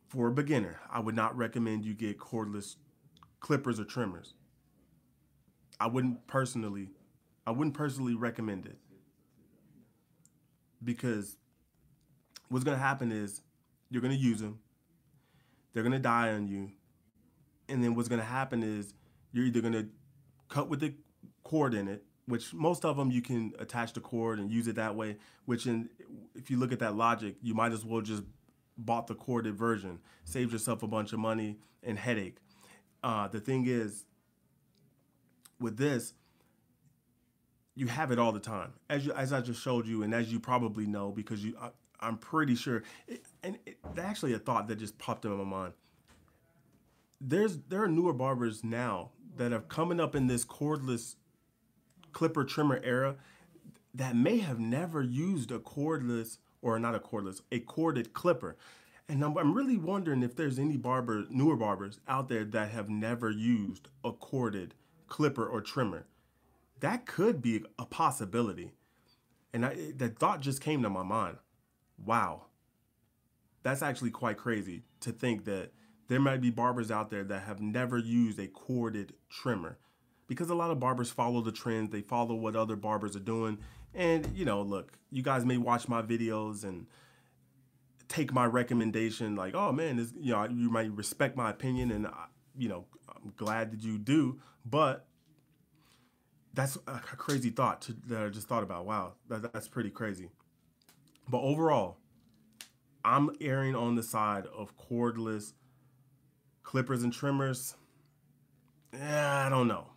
for 0.10 0.27
a 0.27 0.32
beginner, 0.32 0.82
I 0.91 0.99
would 0.99 1.15
not 1.15 1.38
recommend 1.38 1.86
you 1.86 1.93
get 1.93 2.17
cordless 2.17 2.75
clippers 3.39 3.80
or 3.80 3.86
trimmers. 3.86 4.34
I 5.80 5.88
wouldn't 5.88 6.25
personally 6.27 6.89
I 7.45 7.51
wouldn't 7.51 7.75
personally 7.75 8.15
recommend 8.15 8.65
it. 8.65 8.77
Because 10.84 11.38
what's 12.49 12.65
going 12.65 12.77
to 12.77 12.84
happen 12.84 13.12
is 13.12 13.41
you're 13.91 14.01
gonna 14.01 14.15
use 14.15 14.39
them. 14.39 14.58
They're 15.73 15.84
gonna 15.84 15.99
die 15.99 16.32
on 16.32 16.47
you, 16.47 16.71
and 17.69 17.84
then 17.84 17.93
what's 17.93 18.10
gonna 18.10 18.23
happen 18.23 18.63
is 18.63 18.93
you're 19.32 19.45
either 19.45 19.62
gonna 19.62 19.86
cut 20.47 20.69
with 20.69 20.80
the 20.80 20.95
cord 21.43 21.73
in 21.73 21.88
it, 21.88 22.04
which 22.25 22.54
most 22.54 22.86
of 22.86 22.97
them 22.97 23.12
you 23.12 23.21
can 23.21 23.54
attach 23.60 23.93
the 23.93 23.99
cord 23.99 24.39
and 24.39 24.49
use 24.49 24.67
it 24.67 24.75
that 24.75 24.95
way. 24.95 25.17
Which, 25.45 25.67
in 25.67 25.89
if 26.34 26.49
you 26.49 26.58
look 26.58 26.71
at 26.71 26.80
that 26.80 26.95
logic, 26.95 27.36
you 27.43 27.54
might 27.54 27.73
as 27.73 27.86
well 27.86 28.01
just 28.01 28.23
bought 28.77 29.08
the 29.08 29.15
corded 29.15 29.56
version, 29.56 29.99
saved 30.23 30.54
yourself 30.54 30.82
a 30.82 30.88
bunch 30.88 31.13
of 31.13 31.19
money 31.19 31.58
and 31.84 31.99
headache. 31.99 32.38
Uh, 33.04 33.27
the 33.27 33.39
thing 33.39 33.65
is, 33.67 34.06
with 35.60 35.77
this, 35.77 36.13
you 37.75 37.88
have 37.88 38.12
it 38.12 38.19
all 38.19 38.32
the 38.32 38.39
time, 38.39 38.73
as 38.89 39.06
you, 39.06 39.13
as 39.13 39.34
I 39.34 39.41
just 39.41 39.62
showed 39.62 39.86
you, 39.86 40.04
and 40.04 40.13
as 40.13 40.32
you 40.32 40.39
probably 40.39 40.86
know 40.88 41.12
because 41.12 41.43
you 41.43 41.56
I'm 42.01 42.17
pretty 42.17 42.56
sure, 42.56 42.84
it, 43.08 43.23
and 43.43 43.58
it, 43.65 43.77
actually 43.97 44.34
a 44.34 44.39
thought 44.39 44.67
that 44.67 44.77
just 44.77 44.97
popped 44.97 45.25
into 45.25 45.38
my 45.38 45.43
mind. 45.43 45.73
There's 47.19 47.58
there 47.69 47.84
are 47.84 47.88
newer 47.88 48.13
barbers 48.13 48.63
now 48.63 49.12
that 49.38 49.54
are 49.54 49.62
coming 49.62 49.99
up 49.99 50.15
in 50.15 50.27
this 50.27 50.43
cordless 50.45 51.15
clipper 52.12 52.43
trimmer 52.43 52.80
era 52.84 53.15
that 53.93 54.15
may 54.15 54.39
have 54.39 54.60
never 54.60 55.01
used 55.01 55.51
a 55.51 55.60
cordless 55.60 56.38
or 56.62 56.80
not 56.80 56.95
a 56.95 56.99
cordless, 56.99 57.41
a 57.51 57.60
corded 57.60 58.13
clipper. 58.13 58.56
And 59.10 59.23
I'm, 59.23 59.38
I'm 59.38 59.54
really 59.54 59.77
wondering 59.77 60.23
if 60.23 60.36
there's 60.36 60.60
any 60.60 60.77
barber, 60.77 61.25
newer 61.30 61.58
barbers 61.58 61.99
out 62.08 62.30
there 62.30 62.45
that 62.45 62.71
have 62.71 62.89
never 62.89 63.30
used 63.30 63.89
a 64.04 64.12
corded 64.12 64.73
clipper 65.08 65.45
or 65.45 65.62
trimmer. 65.62 66.06
That 66.80 67.06
could 67.06 67.41
be 67.41 67.63
a 67.77 67.86
possibility. 67.86 68.71
And 69.54 69.65
I, 69.65 69.91
that 69.97 70.17
thought 70.17 70.39
just 70.41 70.62
came 70.62 70.82
to 70.84 70.89
my 70.89 71.04
mind. 71.04 71.38
Wow. 72.04 72.45
That's 73.63 73.82
actually 73.82 74.12
quite 74.12 74.38
crazy 74.38 74.84
to 75.02 75.12
think 75.12 75.45
that 75.45 75.71
there 76.08 76.19
might 76.19 76.41
be 76.41 76.50
barbers 76.50 76.91
out 76.91 77.10
there 77.10 77.24
that 77.24 77.43
have 77.43 77.62
never 77.62 77.97
used 77.97 78.39
a 78.39 78.47
corded 78.47 79.13
trimmer 79.30 79.78
because 80.28 80.50
a 80.50 80.56
lot 80.56 80.71
of 80.71 80.80
barbers 80.80 81.12
follow 81.12 81.41
the 81.41 81.52
trends, 81.52 81.89
they 81.89 82.02
follow 82.02 82.36
what 82.36 82.56
other 82.56 82.76
barbers 82.76 83.15
are 83.15 83.21
doing. 83.21 83.58
And, 83.93 84.28
you 84.36 84.45
know, 84.45 84.62
look, 84.62 84.97
you 85.10 85.24
guys 85.24 85.45
may 85.45 85.58
watch 85.58 85.88
my 85.88 86.02
videos 86.02 86.63
and 86.63 86.88
take 88.08 88.34
my 88.34 88.45
recommendation 88.45 89.36
like, 89.36 89.56
oh 89.56 89.71
man, 89.71 89.97
this, 89.97 90.13
you 90.17 90.32
know, 90.32 90.43
you 90.45 90.69
might 90.69 90.91
respect 90.91 91.36
my 91.36 91.50
opinion 91.50 91.91
and, 91.91 92.08
uh, 92.08 92.12
you 92.58 92.69
know, 92.69 92.86
I'm 93.10 93.34
glad 93.36 93.71
that 93.71 93.84
you 93.84 93.97
do. 93.97 94.39
But 94.65 95.06
that's 96.54 96.78
a 96.88 97.00
crazy 97.00 97.50
thought 97.50 97.82
to, 97.84 97.95
that 98.08 98.24
I 98.24 98.30
just 98.30 98.47
thought 98.47 98.63
about. 98.63 98.86
Wow, 98.86 99.13
that, 99.30 99.54
that's 99.54 99.67
pretty 99.67 99.89
crazy. 99.89 100.30
But 101.30 101.39
overall, 101.39 101.97
I'm 103.03 103.31
erring 103.41 103.75
on 103.75 103.95
the 103.95 104.03
side 104.03 104.45
of 104.47 104.77
cordless 104.77 105.53
clippers 106.63 107.03
and 107.03 107.11
trimmers. 107.11 107.75
Yeah, 108.93 109.45
I 109.45 109.49
don't 109.49 109.67
know. 109.67 109.87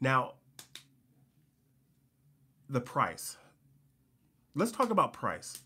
Now, 0.00 0.34
the 2.68 2.80
price. 2.80 3.36
Let's 4.54 4.72
talk 4.72 4.90
about 4.90 5.12
price. 5.12 5.62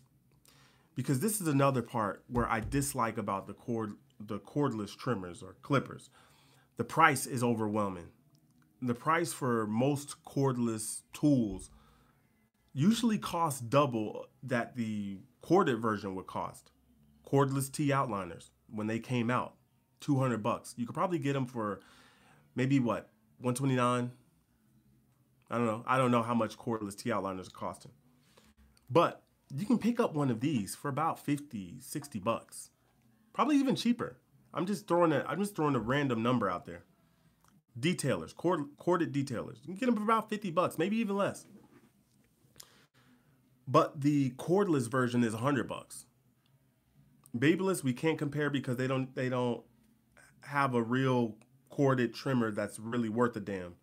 Because 0.95 1.19
this 1.19 1.41
is 1.41 1.47
another 1.47 1.81
part 1.81 2.23
where 2.27 2.49
I 2.49 2.61
dislike 2.61 3.17
about 3.17 3.47
the 3.47 3.53
cord 3.53 3.95
the 4.19 4.39
cordless 4.39 4.95
trimmers 4.95 5.43
or 5.43 5.55
clippers. 5.61 6.09
The 6.77 6.85
price 6.85 7.25
is 7.25 7.43
overwhelming. 7.43 8.07
The 8.81 8.93
price 8.93 9.33
for 9.33 9.67
most 9.67 10.23
cordless 10.25 11.01
tools 11.13 11.69
usually 12.73 13.17
costs 13.17 13.59
double 13.59 14.27
that 14.43 14.75
the 14.75 15.19
corded 15.45 15.79
version 15.79 16.15
would 16.15 16.25
cost. 16.25 16.71
Cordless 17.31 17.71
T 17.71 17.89
outliners 17.89 18.49
when 18.67 18.87
they 18.87 18.97
came 18.97 19.29
out, 19.29 19.53
200 20.01 20.41
bucks. 20.41 20.73
You 20.75 20.87
could 20.87 20.95
probably 20.95 21.19
get 21.19 21.33
them 21.33 21.45
for 21.45 21.81
maybe 22.55 22.79
what, 22.79 23.11
129, 23.37 24.11
I 25.51 25.57
don't 25.57 25.67
know. 25.67 25.83
I 25.85 25.97
don't 25.97 26.09
know 26.09 26.23
how 26.23 26.33
much 26.33 26.57
cordless 26.57 26.97
T 26.97 27.11
outliners 27.11 27.47
are 27.47 27.51
costing. 27.51 27.91
But 28.89 29.21
you 29.55 29.67
can 29.67 29.77
pick 29.77 29.99
up 29.99 30.15
one 30.15 30.31
of 30.31 30.39
these 30.39 30.73
for 30.73 30.89
about 30.89 31.23
50, 31.23 31.75
60 31.79 32.19
bucks. 32.19 32.71
Probably 33.31 33.57
even 33.57 33.75
cheaper. 33.75 34.17
I'm 34.51 34.65
just 34.65 34.87
throwing 34.87 35.11
a 35.11 35.23
I'm 35.27 35.39
just 35.39 35.55
throwing 35.55 35.75
a 35.75 35.79
random 35.79 36.23
number 36.23 36.49
out 36.49 36.65
there. 36.65 36.85
Detailers, 37.79 38.35
cord, 38.35 38.61
corded 38.79 39.13
detailers. 39.13 39.57
You 39.61 39.67
can 39.67 39.75
get 39.75 39.85
them 39.85 39.95
for 39.95 40.03
about 40.03 40.27
50 40.29 40.49
bucks, 40.51 40.79
maybe 40.79 40.97
even 40.97 41.15
less. 41.15 41.45
But 43.67 44.01
the 44.01 44.31
cordless 44.31 44.89
version 44.89 45.23
is 45.23 45.33
100 45.33 45.67
bucks. 45.67 46.05
Babyliss 47.37 47.83
we 47.83 47.93
can't 47.93 48.17
compare 48.17 48.49
because 48.49 48.77
they 48.77 48.87
don't 48.87 49.13
they 49.15 49.27
don't 49.27 49.61
have 50.41 50.73
a 50.73 50.81
real 50.81 51.35
corded 51.69 52.13
trimmer 52.13 52.51
that's 52.51 52.79
really 52.79 53.09
worth 53.09 53.35
a 53.35 53.39
damn. 53.39 53.75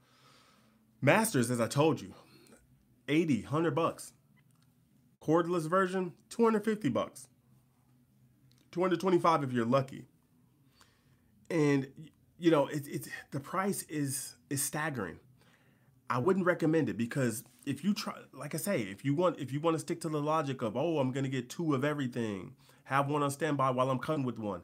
Masters, 1.01 1.51
as 1.51 1.61
I 1.61 1.67
told 1.67 2.01
you, 2.01 2.15
80, 3.09 3.43
100 3.43 3.75
bucks. 3.75 4.13
Cordless 5.21 5.69
version, 5.69 6.13
250 6.31 6.89
bucks. 6.89 7.29
225 8.71 9.45
if 9.45 9.53
you're 9.53 9.67
lucky. 9.67 10.07
And 11.51 11.89
you 12.39 12.51
know, 12.51 12.67
it's 12.67 12.89
it, 12.89 13.09
the 13.31 13.41
price 13.41 13.83
is 13.89 14.37
is 14.49 14.63
staggering. 14.63 15.19
I 16.13 16.19
wouldn't 16.19 16.45
recommend 16.45 16.91
it 16.91 16.99
because 16.99 17.43
if 17.65 17.83
you 17.83 17.95
try 17.95 18.13
like 18.35 18.55
I 18.55 18.59
say, 18.59 18.83
if 18.83 19.03
you 19.03 19.15
want 19.15 19.39
if 19.39 19.51
you 19.51 19.61
want 19.61 19.77
to 19.77 19.79
stick 19.79 20.03
to 20.03 20.11
the 20.11 20.21
logic 20.21 20.61
of, 20.61 20.77
"Oh, 20.77 20.99
I'm 20.99 21.11
to 21.15 21.27
get 21.27 21.49
two 21.49 21.75
of 21.75 21.85
everything, 21.85 22.53
have 22.85 23.09
one 23.09 23.23
on 23.23 23.31
standby 23.31 23.71
while 23.71 23.89
I'm 23.89 23.99
cutting 23.99 24.23
with 24.23 24.39
one." 24.39 24.61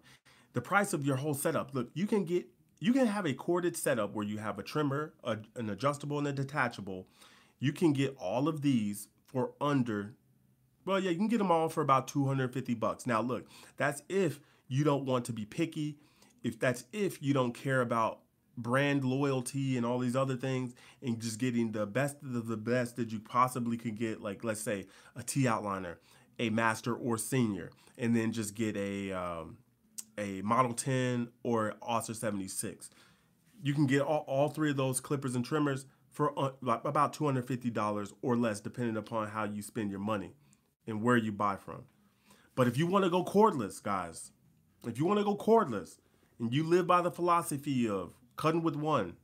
The 0.52 0.60
price 0.60 0.92
of 0.92 1.06
your 1.06 1.16
whole 1.16 1.32
setup. 1.32 1.72
Look, 1.72 1.88
you 1.94 2.06
can 2.06 2.26
get 2.26 2.48
you 2.80 2.92
can 2.92 3.06
have 3.06 3.24
a 3.24 3.32
corded 3.32 3.78
setup 3.78 4.14
where 4.14 4.26
you 4.26 4.36
have 4.36 4.58
a 4.58 4.62
trimmer, 4.62 5.14
a, 5.24 5.38
an 5.56 5.70
adjustable, 5.70 6.18
and 6.18 6.26
a 6.26 6.34
detachable. 6.34 7.06
You 7.60 7.72
can 7.72 7.94
get 7.94 8.14
all 8.18 8.46
of 8.46 8.60
these 8.60 9.08
for 9.24 9.52
under, 9.58 10.14
well, 10.84 11.00
yeah, 11.00 11.10
you 11.10 11.16
can 11.16 11.28
get 11.28 11.38
them 11.38 11.50
all 11.50 11.70
for 11.70 11.80
about 11.80 12.08
250 12.08 12.74
bucks. 12.74 13.06
Now, 13.06 13.22
look, 13.22 13.48
that's 13.78 14.02
if 14.10 14.38
you 14.68 14.84
don't 14.84 15.06
want 15.06 15.24
to 15.24 15.32
be 15.32 15.46
picky. 15.46 15.96
If 16.42 16.58
that's 16.58 16.84
if 16.92 17.22
you 17.22 17.32
don't 17.32 17.52
care 17.52 17.80
about 17.80 18.20
brand 18.58 19.04
loyalty 19.04 19.76
and 19.76 19.86
all 19.86 19.98
these 19.98 20.16
other 20.16 20.36
things 20.36 20.74
and 21.00 21.20
just 21.20 21.38
getting 21.38 21.72
the 21.72 21.86
best 21.86 22.16
of 22.22 22.48
the 22.48 22.56
best 22.56 22.96
that 22.96 23.10
you 23.10 23.20
possibly 23.20 23.76
could 23.76 23.96
get, 23.96 24.20
like 24.20 24.44
let's 24.44 24.60
say 24.60 24.86
a 25.16 25.22
T 25.22 25.44
outliner, 25.44 25.96
a 26.38 26.50
master 26.50 26.94
or 26.94 27.16
senior, 27.16 27.70
and 27.96 28.14
then 28.14 28.32
just 28.32 28.54
get 28.54 28.76
a 28.76 29.12
um, 29.12 29.56
a 30.18 30.42
Model 30.42 30.74
10 30.74 31.28
or 31.42 31.74
Oster 31.80 32.12
76. 32.12 32.90
You 33.62 33.72
can 33.72 33.86
get 33.86 34.02
all, 34.02 34.24
all 34.26 34.48
three 34.48 34.70
of 34.70 34.76
those 34.76 35.00
clippers 35.00 35.34
and 35.34 35.44
trimmers 35.44 35.86
for 36.10 36.36
uh, 36.38 36.50
about 36.66 37.12
$250 37.12 38.12
or 38.22 38.36
less, 38.36 38.60
depending 38.60 38.96
upon 38.96 39.28
how 39.28 39.44
you 39.44 39.62
spend 39.62 39.90
your 39.90 40.00
money 40.00 40.34
and 40.86 41.02
where 41.02 41.16
you 41.16 41.30
buy 41.30 41.56
from. 41.56 41.84
But 42.56 42.66
if 42.66 42.76
you 42.76 42.88
want 42.88 43.04
to 43.04 43.10
go 43.10 43.24
cordless, 43.24 43.80
guys, 43.80 44.32
if 44.84 44.98
you 44.98 45.04
want 45.04 45.20
to 45.20 45.24
go 45.24 45.36
cordless 45.36 45.98
and 46.40 46.52
you 46.52 46.64
live 46.64 46.86
by 46.86 47.02
the 47.02 47.10
philosophy 47.10 47.88
of 47.88 48.17
cutting 48.38 48.62
with 48.62 48.76
one, 48.76 49.16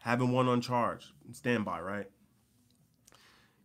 having 0.00 0.32
one 0.32 0.48
on 0.48 0.60
charge, 0.60 1.12
standby, 1.30 1.80
right? 1.80 2.10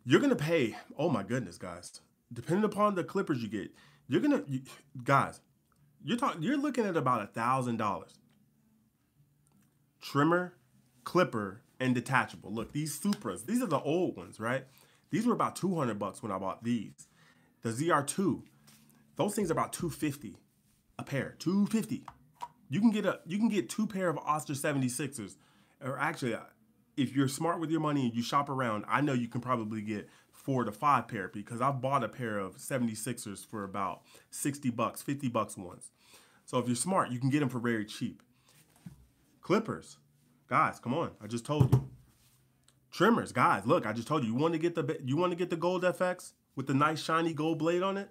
You're 0.05 0.19
to 0.21 0.35
pay, 0.35 0.75
oh 0.97 1.09
my 1.09 1.23
goodness, 1.23 1.57
guys, 1.57 2.01
depending 2.31 2.65
upon 2.65 2.93
the 2.93 3.03
clippers 3.03 3.41
you 3.41 3.49
get, 3.49 3.71
you're 4.07 4.21
going 4.21 4.43
to, 4.43 4.61
guys, 5.03 5.41
you're 6.03 6.17
talking 6.17 6.43
you're 6.43 6.57
looking 6.57 6.85
at 6.85 6.95
about 6.95 7.23
a 7.23 7.27
thousand 7.27 7.77
dollars. 7.77 8.19
Trimmer, 9.99 10.53
clipper, 11.03 11.61
and 11.79 11.95
detachable. 11.95 12.53
Look, 12.53 12.71
these 12.71 12.97
Supras, 12.99 13.45
these 13.45 13.63
are 13.63 13.67
the 13.67 13.81
old 13.81 14.15
ones, 14.15 14.39
right? 14.39 14.65
These 15.09 15.25
were 15.25 15.33
about 15.33 15.55
200 15.55 15.97
bucks 15.97 16.21
when 16.21 16.31
I 16.31 16.37
bought 16.37 16.63
these. 16.63 17.07
The 17.63 17.69
ZR2, 17.69 18.43
those 19.15 19.35
things 19.35 19.49
are 19.49 19.53
about 19.53 19.73
250 19.73 20.37
a 20.99 21.03
pair. 21.03 21.35
250. 21.39 22.05
You 22.69 22.79
can 22.79 22.91
get 22.91 23.05
a 23.05 23.19
you 23.25 23.37
can 23.37 23.49
get 23.49 23.69
two 23.69 23.87
pair 23.87 24.09
of 24.09 24.17
Oster 24.17 24.53
76ers. 24.53 25.35
Or 25.83 25.99
actually, 25.99 26.33
uh, 26.33 26.41
if 26.95 27.15
you're 27.15 27.27
smart 27.27 27.59
with 27.59 27.69
your 27.69 27.79
money 27.79 28.05
and 28.05 28.15
you 28.15 28.23
shop 28.23 28.49
around, 28.49 28.85
I 28.87 29.01
know 29.01 29.13
you 29.13 29.27
can 29.27 29.41
probably 29.41 29.81
get 29.81 30.09
four 30.31 30.63
to 30.63 30.71
five 30.71 31.07
pair 31.07 31.27
because 31.27 31.61
I've 31.61 31.81
bought 31.81 32.03
a 32.03 32.07
pair 32.07 32.39
of 32.39 32.57
76ers 32.57 33.45
for 33.45 33.63
about 33.63 34.01
60 34.31 34.69
bucks, 34.71 35.01
50 35.01 35.27
bucks 35.29 35.57
once. 35.57 35.91
So 36.45 36.57
if 36.57 36.67
you're 36.67 36.75
smart, 36.75 37.11
you 37.11 37.19
can 37.19 37.29
get 37.29 37.41
them 37.41 37.49
for 37.49 37.59
very 37.59 37.85
cheap. 37.85 38.23
Clippers, 39.41 39.97
guys, 40.47 40.79
come 40.79 40.93
on. 40.93 41.11
I 41.21 41.27
just 41.27 41.45
told 41.45 41.73
you. 41.73 41.89
Trimmers, 42.91 43.31
guys, 43.31 43.65
look, 43.65 43.85
I 43.85 43.93
just 43.93 44.07
told 44.07 44.23
you. 44.23 44.29
You 44.31 44.35
want 44.35 44.53
to 44.53 44.59
get 44.59 44.73
the 44.73 44.97
you 45.03 45.17
want 45.17 45.31
to 45.31 45.35
get 45.35 45.49
the 45.49 45.57
gold 45.57 45.83
FX 45.83 46.33
with 46.55 46.67
the 46.67 46.73
nice 46.73 47.03
shiny 47.03 47.33
gold 47.33 47.59
blade 47.59 47.83
on 47.83 47.97
it? 47.97 48.09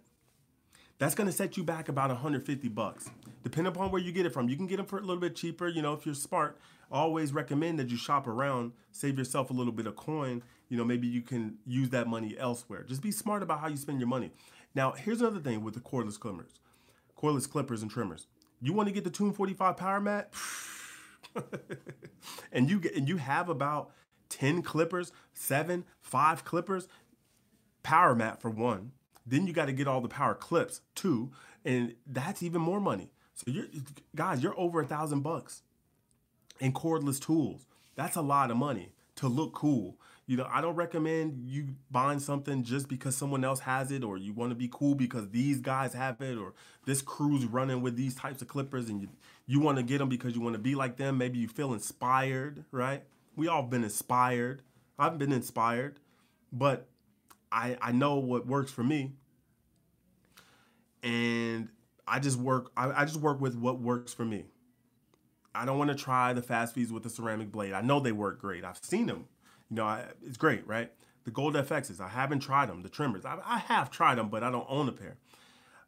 That's 0.98 1.14
going 1.14 1.26
to 1.26 1.32
set 1.32 1.56
you 1.56 1.62
back 1.62 1.88
about 1.88 2.08
150 2.08 2.68
bucks. 2.68 3.10
Depending 3.42 3.72
upon 3.72 3.90
where 3.90 4.00
you 4.00 4.12
get 4.12 4.26
it 4.26 4.32
from. 4.32 4.48
You 4.48 4.56
can 4.56 4.66
get 4.66 4.78
them 4.78 4.86
for 4.86 4.98
a 4.98 5.02
little 5.02 5.20
bit 5.20 5.36
cheaper, 5.36 5.68
you 5.68 5.82
know, 5.82 5.92
if 5.92 6.06
you're 6.06 6.14
smart. 6.14 6.58
Always 6.90 7.32
recommend 7.32 7.78
that 7.78 7.90
you 7.90 7.96
shop 7.96 8.26
around, 8.26 8.72
save 8.92 9.18
yourself 9.18 9.50
a 9.50 9.52
little 9.52 9.72
bit 9.72 9.86
of 9.86 9.96
coin. 9.96 10.42
You 10.68 10.76
know, 10.76 10.84
maybe 10.84 11.06
you 11.06 11.20
can 11.20 11.58
use 11.66 11.90
that 11.90 12.06
money 12.08 12.36
elsewhere. 12.38 12.82
Just 12.82 13.02
be 13.02 13.10
smart 13.10 13.42
about 13.42 13.60
how 13.60 13.68
you 13.68 13.76
spend 13.76 14.00
your 14.00 14.08
money. 14.08 14.30
Now, 14.74 14.92
here's 14.92 15.20
another 15.20 15.40
thing 15.40 15.62
with 15.62 15.74
the 15.74 15.80
cordless 15.80 16.18
clippers. 16.18 16.52
Cordless 17.16 17.48
clippers 17.48 17.82
and 17.82 17.90
trimmers. 17.90 18.26
You 18.60 18.72
want 18.72 18.88
to 18.88 18.92
get 18.92 19.04
the 19.04 19.10
Tomb45 19.10 19.76
Power 19.76 20.00
Mat? 20.00 20.32
and 22.52 22.70
you 22.70 22.80
get 22.80 22.96
and 22.96 23.08
you 23.08 23.18
have 23.18 23.48
about 23.48 23.90
10 24.28 24.62
clippers, 24.62 25.12
7, 25.34 25.84
5 26.00 26.44
clippers, 26.44 26.88
power 27.82 28.14
mat 28.14 28.40
for 28.40 28.50
one. 28.50 28.92
Then 29.26 29.46
you 29.46 29.52
got 29.52 29.66
to 29.66 29.72
get 29.72 29.88
all 29.88 30.00
the 30.00 30.08
power 30.08 30.34
clips 30.34 30.80
too, 30.94 31.32
and 31.64 31.94
that's 32.06 32.42
even 32.42 32.60
more 32.60 32.80
money. 32.80 33.10
So 33.34 33.50
you're 33.50 33.66
guys, 34.14 34.42
you're 34.42 34.58
over 34.58 34.80
a 34.80 34.86
thousand 34.86 35.20
bucks 35.20 35.62
in 36.60 36.72
cordless 36.72 37.20
tools. 37.20 37.66
That's 37.94 38.16
a 38.16 38.22
lot 38.22 38.50
of 38.50 38.56
money 38.56 38.92
to 39.16 39.28
look 39.28 39.52
cool. 39.54 39.96
You 40.26 40.36
know, 40.36 40.48
I 40.50 40.60
don't 40.60 40.74
recommend 40.74 41.48
you 41.48 41.76
buying 41.90 42.18
something 42.18 42.64
just 42.64 42.88
because 42.88 43.14
someone 43.14 43.44
else 43.44 43.60
has 43.60 43.92
it 43.92 44.02
or 44.02 44.16
you 44.16 44.32
want 44.32 44.50
to 44.50 44.56
be 44.56 44.68
cool 44.72 44.94
because 44.94 45.28
these 45.30 45.60
guys 45.60 45.92
have 45.94 46.20
it 46.20 46.36
or 46.36 46.52
this 46.84 47.00
crew's 47.00 47.44
running 47.44 47.80
with 47.80 47.96
these 47.96 48.14
types 48.14 48.42
of 48.42 48.48
clippers 48.48 48.88
and 48.88 49.02
you 49.02 49.08
you 49.46 49.60
want 49.60 49.76
to 49.76 49.84
get 49.84 49.98
them 49.98 50.08
because 50.08 50.34
you 50.34 50.40
want 50.40 50.54
to 50.54 50.60
be 50.60 50.74
like 50.74 50.96
them. 50.96 51.18
Maybe 51.18 51.38
you 51.38 51.46
feel 51.46 51.72
inspired, 51.72 52.64
right? 52.72 53.04
We 53.36 53.46
all 53.46 53.62
been 53.62 53.84
inspired. 53.84 54.62
I've 54.98 55.18
been 55.18 55.32
inspired, 55.32 56.00
but 56.52 56.88
I 57.56 57.76
I 57.80 57.92
know 57.92 58.16
what 58.16 58.46
works 58.46 58.70
for 58.70 58.84
me. 58.84 59.14
And 61.02 61.70
I 62.06 62.20
just 62.20 62.38
work. 62.38 62.70
I, 62.76 63.02
I 63.02 63.04
just 63.04 63.18
work 63.20 63.40
with 63.40 63.56
what 63.56 63.80
works 63.80 64.12
for 64.12 64.24
me. 64.24 64.44
I 65.54 65.64
don't 65.64 65.78
want 65.78 65.88
to 65.88 65.96
try 65.96 66.34
the 66.34 66.42
fast 66.42 66.74
feeds 66.74 66.92
with 66.92 67.02
the 67.02 67.10
ceramic 67.10 67.50
blade. 67.50 67.72
I 67.72 67.80
know 67.80 67.98
they 67.98 68.12
work 68.12 68.40
great. 68.40 68.62
I've 68.62 68.78
seen 68.82 69.06
them. 69.06 69.24
You 69.70 69.76
know, 69.76 69.84
I, 69.84 70.04
it's 70.24 70.36
great, 70.36 70.66
right? 70.66 70.92
The 71.24 71.30
Gold 71.30 71.54
FXs. 71.54 71.98
I 71.98 72.08
haven't 72.08 72.40
tried 72.40 72.68
them. 72.68 72.82
The 72.82 72.90
trimmers. 72.90 73.24
I, 73.24 73.38
I 73.44 73.58
have 73.58 73.90
tried 73.90 74.16
them, 74.16 74.28
but 74.28 74.42
I 74.44 74.50
don't 74.50 74.66
own 74.68 74.88
a 74.88 74.92
pair. 74.92 75.16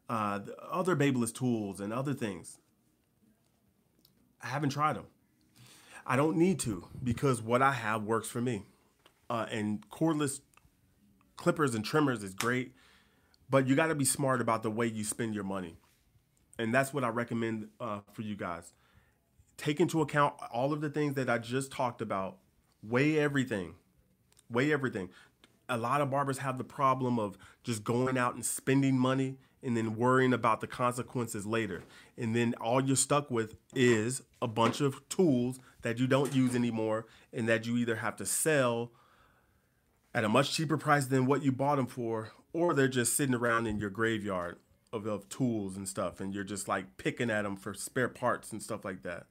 Uh, 0.09 0.39
the 0.39 0.57
other 0.71 0.97
Babyliss 0.97 1.35
tools 1.35 1.81
and 1.81 1.93
other 1.93 2.15
things. 2.15 2.59
I 4.43 4.47
haven't 4.47 4.71
tried 4.71 4.97
them. 4.97 5.07
I 6.07 6.17
don't 6.17 6.39
need 6.39 6.59
to 6.61 6.89
because 7.05 7.43
what 7.43 7.61
I 7.61 7.73
have 7.73 8.05
works 8.05 8.29
for 8.29 8.41
me. 8.41 8.65
Uh, 9.29 9.47
and 9.51 9.87
cordless 9.91 10.41
clippers 11.38 11.74
and 11.74 11.83
trimmers 11.83 12.22
is 12.22 12.35
great, 12.35 12.72
but 13.48 13.66
you 13.66 13.74
got 13.74 13.87
to 13.87 13.94
be 13.94 14.05
smart 14.05 14.42
about 14.42 14.62
the 14.62 14.70
way 14.70 14.87
you 14.87 15.05
spend 15.05 15.35
your 15.35 15.44
money. 15.44 15.79
And 16.59 16.74
that's 16.74 16.92
what 16.92 17.05
I 17.05 17.09
recommend 17.09 17.68
uh, 17.81 18.01
for 18.12 18.20
you 18.22 18.37
guys. 18.37 18.72
Take 19.57 19.81
into 19.81 20.03
account 20.03 20.35
all 20.53 20.72
of 20.72 20.83
the 20.83 20.90
things 20.90 21.14
that 21.14 21.31
I 21.31 21.38
just 21.38 21.72
talked 21.72 22.03
about. 22.03 22.37
Weigh 22.83 23.18
everything. 23.18 23.74
Weigh 24.51 24.72
everything. 24.72 25.09
A 25.68 25.79
lot 25.79 26.01
of 26.01 26.11
barbers 26.11 26.38
have 26.38 26.59
the 26.59 26.64
problem 26.64 27.18
of 27.18 27.38
just 27.62 27.85
going 27.85 28.18
out 28.18 28.35
and 28.35 28.44
spending 28.44 28.98
money 28.98 29.37
and 29.62 29.77
then 29.77 29.96
worrying 29.96 30.33
about 30.33 30.61
the 30.61 30.66
consequences 30.66 31.46
later. 31.46 31.83
And 32.16 32.35
then 32.35 32.55
all 32.61 32.83
you're 32.83 32.96
stuck 32.96 33.31
with 33.31 33.55
is 33.74 34.22
a 34.40 34.48
bunch 34.48 34.81
of 34.81 35.09
tools 35.09 35.59
that 35.83 35.98
you 35.98 36.07
don't 36.07 36.35
use 36.35 36.55
anymore 36.55 37.07
and 37.33 37.48
that 37.48 37.66
you 37.66 37.77
either 37.77 37.96
have 37.96 38.16
to 38.16 38.27
sell 38.27 38.92
at 40.19 40.25
a 40.25 40.29
much 40.29 40.53
cheaper 40.53 40.77
price 40.77 41.07
than 41.07 41.27
what 41.27 41.45
you 41.45 41.53
bought 41.53 41.77
them 41.77 41.87
for, 41.87 42.33
or 42.53 42.75
they're 42.75 42.89
just 42.89 43.17
sitting 43.17 43.37
around 43.37 43.69
in 43.69 43.79
your 43.79 43.89
graveyard 43.89 44.57
of, 44.93 45.07
of 45.07 45.29
tools 45.29 45.77
and 45.77 45.89
stuff, 45.89 46.19
and 46.19 46.35
you're 46.35 46.43
just 46.43 46.67
like 46.67 46.97
picking 46.97 47.31
at 47.31 47.43
them 47.43 47.55
for 47.55 47.73
spare 47.73 48.09
parts 48.09 48.51
and 48.51 48.61
stuff 48.61 48.85
like 48.85 49.05
that. 49.05 49.27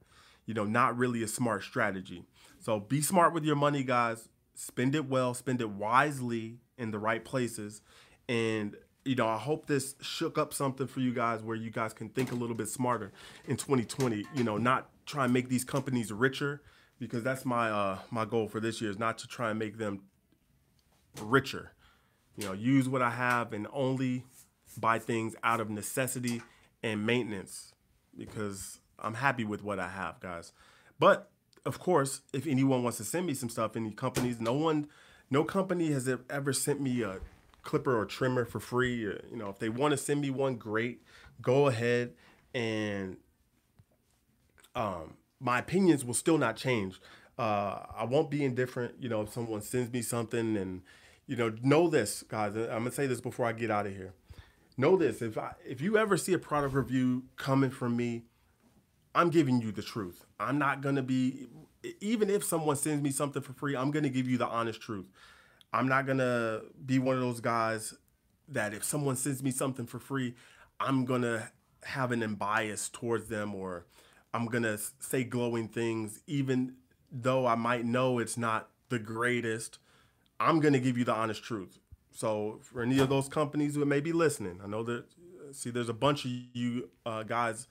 You 0.45 0.53
know, 0.53 0.63
not 0.63 0.97
really 0.97 1.21
a 1.23 1.27
smart 1.27 1.63
strategy. 1.63 2.23
So 2.61 2.79
be 2.79 3.01
smart 3.01 3.33
with 3.33 3.43
your 3.43 3.57
money, 3.57 3.83
guys. 3.83 4.29
Spend 4.55 4.95
it 4.95 5.09
well, 5.09 5.33
spend 5.33 5.59
it 5.59 5.71
wisely 5.71 6.59
in 6.77 6.91
the 6.91 6.99
right 6.99 7.25
places, 7.25 7.81
and 8.29 8.77
you 9.03 9.15
know, 9.15 9.27
I 9.27 9.37
hope 9.37 9.67
this 9.67 9.95
shook 9.99 10.37
up 10.37 10.53
something 10.53 10.87
for 10.87 11.01
you 11.01 11.13
guys 11.13 11.43
where 11.43 11.57
you 11.57 11.69
guys 11.69 11.91
can 11.91 12.07
think 12.07 12.31
a 12.31 12.35
little 12.35 12.55
bit 12.55 12.69
smarter 12.69 13.11
in 13.45 13.57
2020. 13.57 14.25
You 14.33 14.43
know, 14.45 14.55
not 14.55 14.89
try 15.05 15.25
and 15.25 15.33
make 15.33 15.49
these 15.49 15.65
companies 15.65 16.13
richer 16.13 16.61
because 16.97 17.23
that's 17.23 17.43
my 17.43 17.69
uh, 17.69 17.97
my 18.09 18.23
goal 18.23 18.47
for 18.47 18.61
this 18.61 18.79
year 18.79 18.89
is 18.89 18.97
not 18.97 19.17
to 19.17 19.27
try 19.27 19.49
and 19.49 19.59
make 19.59 19.79
them 19.79 20.03
richer. 21.21 21.71
You 22.35 22.47
know, 22.47 22.53
use 22.53 22.87
what 22.87 23.01
I 23.01 23.09
have 23.09 23.53
and 23.53 23.67
only 23.73 24.25
buy 24.77 24.99
things 24.99 25.35
out 25.43 25.59
of 25.59 25.69
necessity 25.69 26.41
and 26.83 27.05
maintenance 27.05 27.73
because 28.15 28.79
I'm 28.99 29.15
happy 29.15 29.43
with 29.43 29.63
what 29.63 29.79
I 29.79 29.89
have, 29.89 30.19
guys. 30.19 30.51
But 30.99 31.29
of 31.65 31.79
course, 31.79 32.21
if 32.33 32.47
anyone 32.47 32.83
wants 32.83 32.97
to 32.97 33.03
send 33.03 33.25
me 33.25 33.33
some 33.33 33.49
stuff, 33.49 33.75
any 33.75 33.91
companies, 33.91 34.39
no 34.39 34.53
one, 34.53 34.87
no 35.29 35.43
company 35.43 35.91
has 35.91 36.09
ever 36.29 36.53
sent 36.53 36.79
me 36.79 37.01
a 37.01 37.19
clipper 37.63 37.99
or 37.99 38.05
trimmer 38.05 38.45
for 38.45 38.59
free. 38.59 39.03
Or, 39.05 39.21
you 39.29 39.37
know, 39.37 39.49
if 39.49 39.59
they 39.59 39.69
want 39.69 39.91
to 39.91 39.97
send 39.97 40.21
me 40.21 40.29
one, 40.29 40.55
great. 40.55 41.03
Go 41.41 41.67
ahead 41.67 42.13
and 42.53 43.17
um, 44.75 45.15
my 45.39 45.59
opinions 45.59 46.05
will 46.05 46.13
still 46.13 46.37
not 46.37 46.55
change. 46.55 46.99
Uh, 47.37 47.83
I 47.95 48.05
won't 48.05 48.31
be 48.31 48.43
indifferent. 48.43 48.95
You 48.99 49.09
know, 49.09 49.21
if 49.21 49.33
someone 49.33 49.61
sends 49.61 49.91
me 49.91 50.01
something 50.01 50.55
and, 50.57 50.81
you 51.27 51.35
know, 51.35 51.53
know 51.61 51.89
this, 51.89 52.23
guys. 52.23 52.55
I'm 52.55 52.67
gonna 52.67 52.91
say 52.91 53.05
this 53.05 53.21
before 53.21 53.45
I 53.45 53.51
get 53.51 53.69
out 53.69 53.85
of 53.85 53.93
here. 53.95 54.13
Know 54.77 54.97
this: 54.97 55.21
if 55.21 55.37
I, 55.37 55.53
if 55.65 55.81
you 55.81 55.97
ever 55.97 56.17
see 56.17 56.33
a 56.33 56.39
product 56.39 56.73
review 56.73 57.25
coming 57.35 57.69
from 57.69 57.95
me, 57.95 58.23
I'm 59.13 59.29
giving 59.29 59.61
you 59.61 59.71
the 59.71 59.81
truth. 59.81 60.25
I'm 60.39 60.57
not 60.57 60.81
gonna 60.81 61.03
be, 61.03 61.47
even 61.99 62.29
if 62.29 62.43
someone 62.43 62.77
sends 62.77 63.03
me 63.03 63.11
something 63.11 63.41
for 63.41 63.53
free, 63.53 63.75
I'm 63.75 63.91
gonna 63.91 64.09
give 64.09 64.27
you 64.27 64.37
the 64.37 64.47
honest 64.47 64.81
truth. 64.81 65.05
I'm 65.73 65.87
not 65.87 66.07
gonna 66.07 66.61
be 66.85 66.97
one 66.97 67.15
of 67.15 67.21
those 67.21 67.41
guys 67.41 67.93
that 68.47 68.73
if 68.73 68.83
someone 68.83 69.15
sends 69.15 69.43
me 69.43 69.51
something 69.51 69.85
for 69.85 69.99
free, 69.99 70.35
I'm 70.79 71.05
gonna 71.05 71.51
have 71.83 72.11
an 72.11 72.35
bias 72.35 72.89
towards 72.89 73.27
them 73.27 73.53
or 73.53 73.85
I'm 74.33 74.45
gonna 74.45 74.77
say 74.99 75.23
glowing 75.23 75.67
things, 75.67 76.21
even 76.27 76.75
though 77.11 77.45
I 77.45 77.55
might 77.55 77.85
know 77.85 78.19
it's 78.19 78.37
not 78.37 78.69
the 78.89 78.99
greatest. 78.99 79.79
I'm 80.39 80.59
gonna 80.59 80.79
give 80.79 80.97
you 80.97 81.03
the 81.03 81.13
honest 81.13 81.43
truth. 81.43 81.79
So 82.11 82.59
for 82.63 82.81
any 82.81 82.99
of 82.99 83.09
those 83.09 83.27
companies 83.27 83.75
who 83.75 83.85
may 83.85 83.99
be 83.99 84.13
listening, 84.13 84.59
I 84.63 84.67
know 84.67 84.83
that 84.83 85.05
see 85.51 85.69
there's 85.69 85.89
a 85.89 85.93
bunch 85.93 86.25
of 86.25 86.31
you 86.53 86.89
uh, 87.05 87.23
guys 87.23 87.67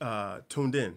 uh, 0.00 0.40
tuned 0.48 0.74
in. 0.74 0.96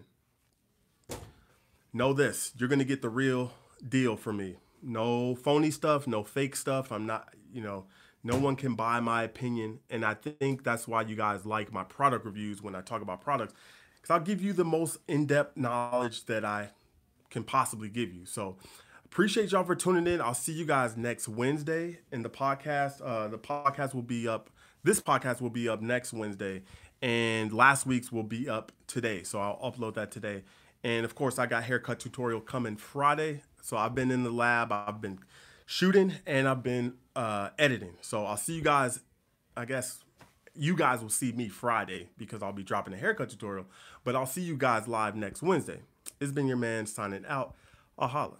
Know 1.92 2.12
this: 2.12 2.52
you're 2.56 2.68
gonna 2.68 2.84
get 2.84 3.02
the 3.02 3.08
real 3.08 3.52
deal 3.86 4.16
from 4.16 4.38
me. 4.38 4.56
No 4.82 5.34
phony 5.34 5.70
stuff, 5.70 6.06
no 6.06 6.22
fake 6.22 6.56
stuff. 6.56 6.90
I'm 6.90 7.06
not, 7.06 7.34
you 7.52 7.62
know, 7.62 7.86
no 8.22 8.36
one 8.38 8.56
can 8.56 8.74
buy 8.74 9.00
my 9.00 9.22
opinion. 9.22 9.80
And 9.90 10.04
I 10.04 10.14
think 10.14 10.64
that's 10.64 10.86
why 10.86 11.02
you 11.02 11.16
guys 11.16 11.44
like 11.44 11.72
my 11.72 11.84
product 11.84 12.24
reviews 12.24 12.62
when 12.62 12.74
I 12.74 12.80
talk 12.80 13.02
about 13.02 13.20
products, 13.20 13.54
because 13.96 14.14
I'll 14.14 14.24
give 14.24 14.42
you 14.42 14.52
the 14.52 14.64
most 14.64 14.98
in 15.08 15.26
depth 15.26 15.56
knowledge 15.56 16.24
that 16.26 16.44
I 16.44 16.70
can 17.30 17.44
possibly 17.44 17.88
give 17.88 18.12
you. 18.12 18.26
So 18.26 18.56
appreciate 19.10 19.50
y'all 19.50 19.64
for 19.64 19.74
tuning 19.74 20.06
in. 20.06 20.20
I'll 20.20 20.34
see 20.34 20.52
you 20.52 20.64
guys 20.64 20.96
next 20.96 21.26
Wednesday 21.26 21.98
in 22.12 22.22
the 22.22 22.30
podcast. 22.30 23.02
Uh, 23.04 23.26
the 23.26 23.38
podcast 23.38 23.92
will 23.92 24.02
be 24.02 24.28
up. 24.28 24.50
This 24.84 25.00
podcast 25.00 25.40
will 25.40 25.50
be 25.50 25.68
up 25.68 25.82
next 25.82 26.12
Wednesday, 26.12 26.62
and 27.02 27.52
last 27.52 27.86
week's 27.86 28.12
will 28.12 28.22
be 28.22 28.48
up 28.48 28.70
today. 28.86 29.24
So 29.24 29.40
I'll 29.40 29.58
upload 29.58 29.94
that 29.94 30.12
today. 30.12 30.44
And 30.84 31.04
of 31.04 31.16
course, 31.16 31.40
I 31.40 31.46
got 31.46 31.64
haircut 31.64 31.98
tutorial 31.98 32.40
coming 32.40 32.76
Friday. 32.76 33.42
So 33.62 33.76
I've 33.76 33.96
been 33.96 34.12
in 34.12 34.22
the 34.22 34.30
lab, 34.30 34.70
I've 34.70 35.00
been 35.00 35.18
shooting, 35.66 36.14
and 36.24 36.46
I've 36.46 36.62
been 36.62 36.94
uh, 37.16 37.50
editing. 37.58 37.94
So 38.02 38.24
I'll 38.24 38.36
see 38.36 38.54
you 38.54 38.62
guys. 38.62 39.00
I 39.56 39.64
guess 39.64 40.04
you 40.54 40.76
guys 40.76 41.02
will 41.02 41.10
see 41.10 41.32
me 41.32 41.48
Friday 41.48 42.10
because 42.16 42.44
I'll 42.44 42.52
be 42.52 42.62
dropping 42.62 42.94
a 42.94 42.96
haircut 42.96 43.28
tutorial. 43.30 43.66
But 44.04 44.14
I'll 44.14 44.24
see 44.24 44.42
you 44.42 44.56
guys 44.56 44.86
live 44.86 45.16
next 45.16 45.42
Wednesday. 45.42 45.80
It's 46.20 46.30
been 46.30 46.46
your 46.46 46.56
man 46.56 46.86
signing 46.86 47.24
out. 47.26 47.56
I'll 47.98 48.08
holla. 48.08 48.36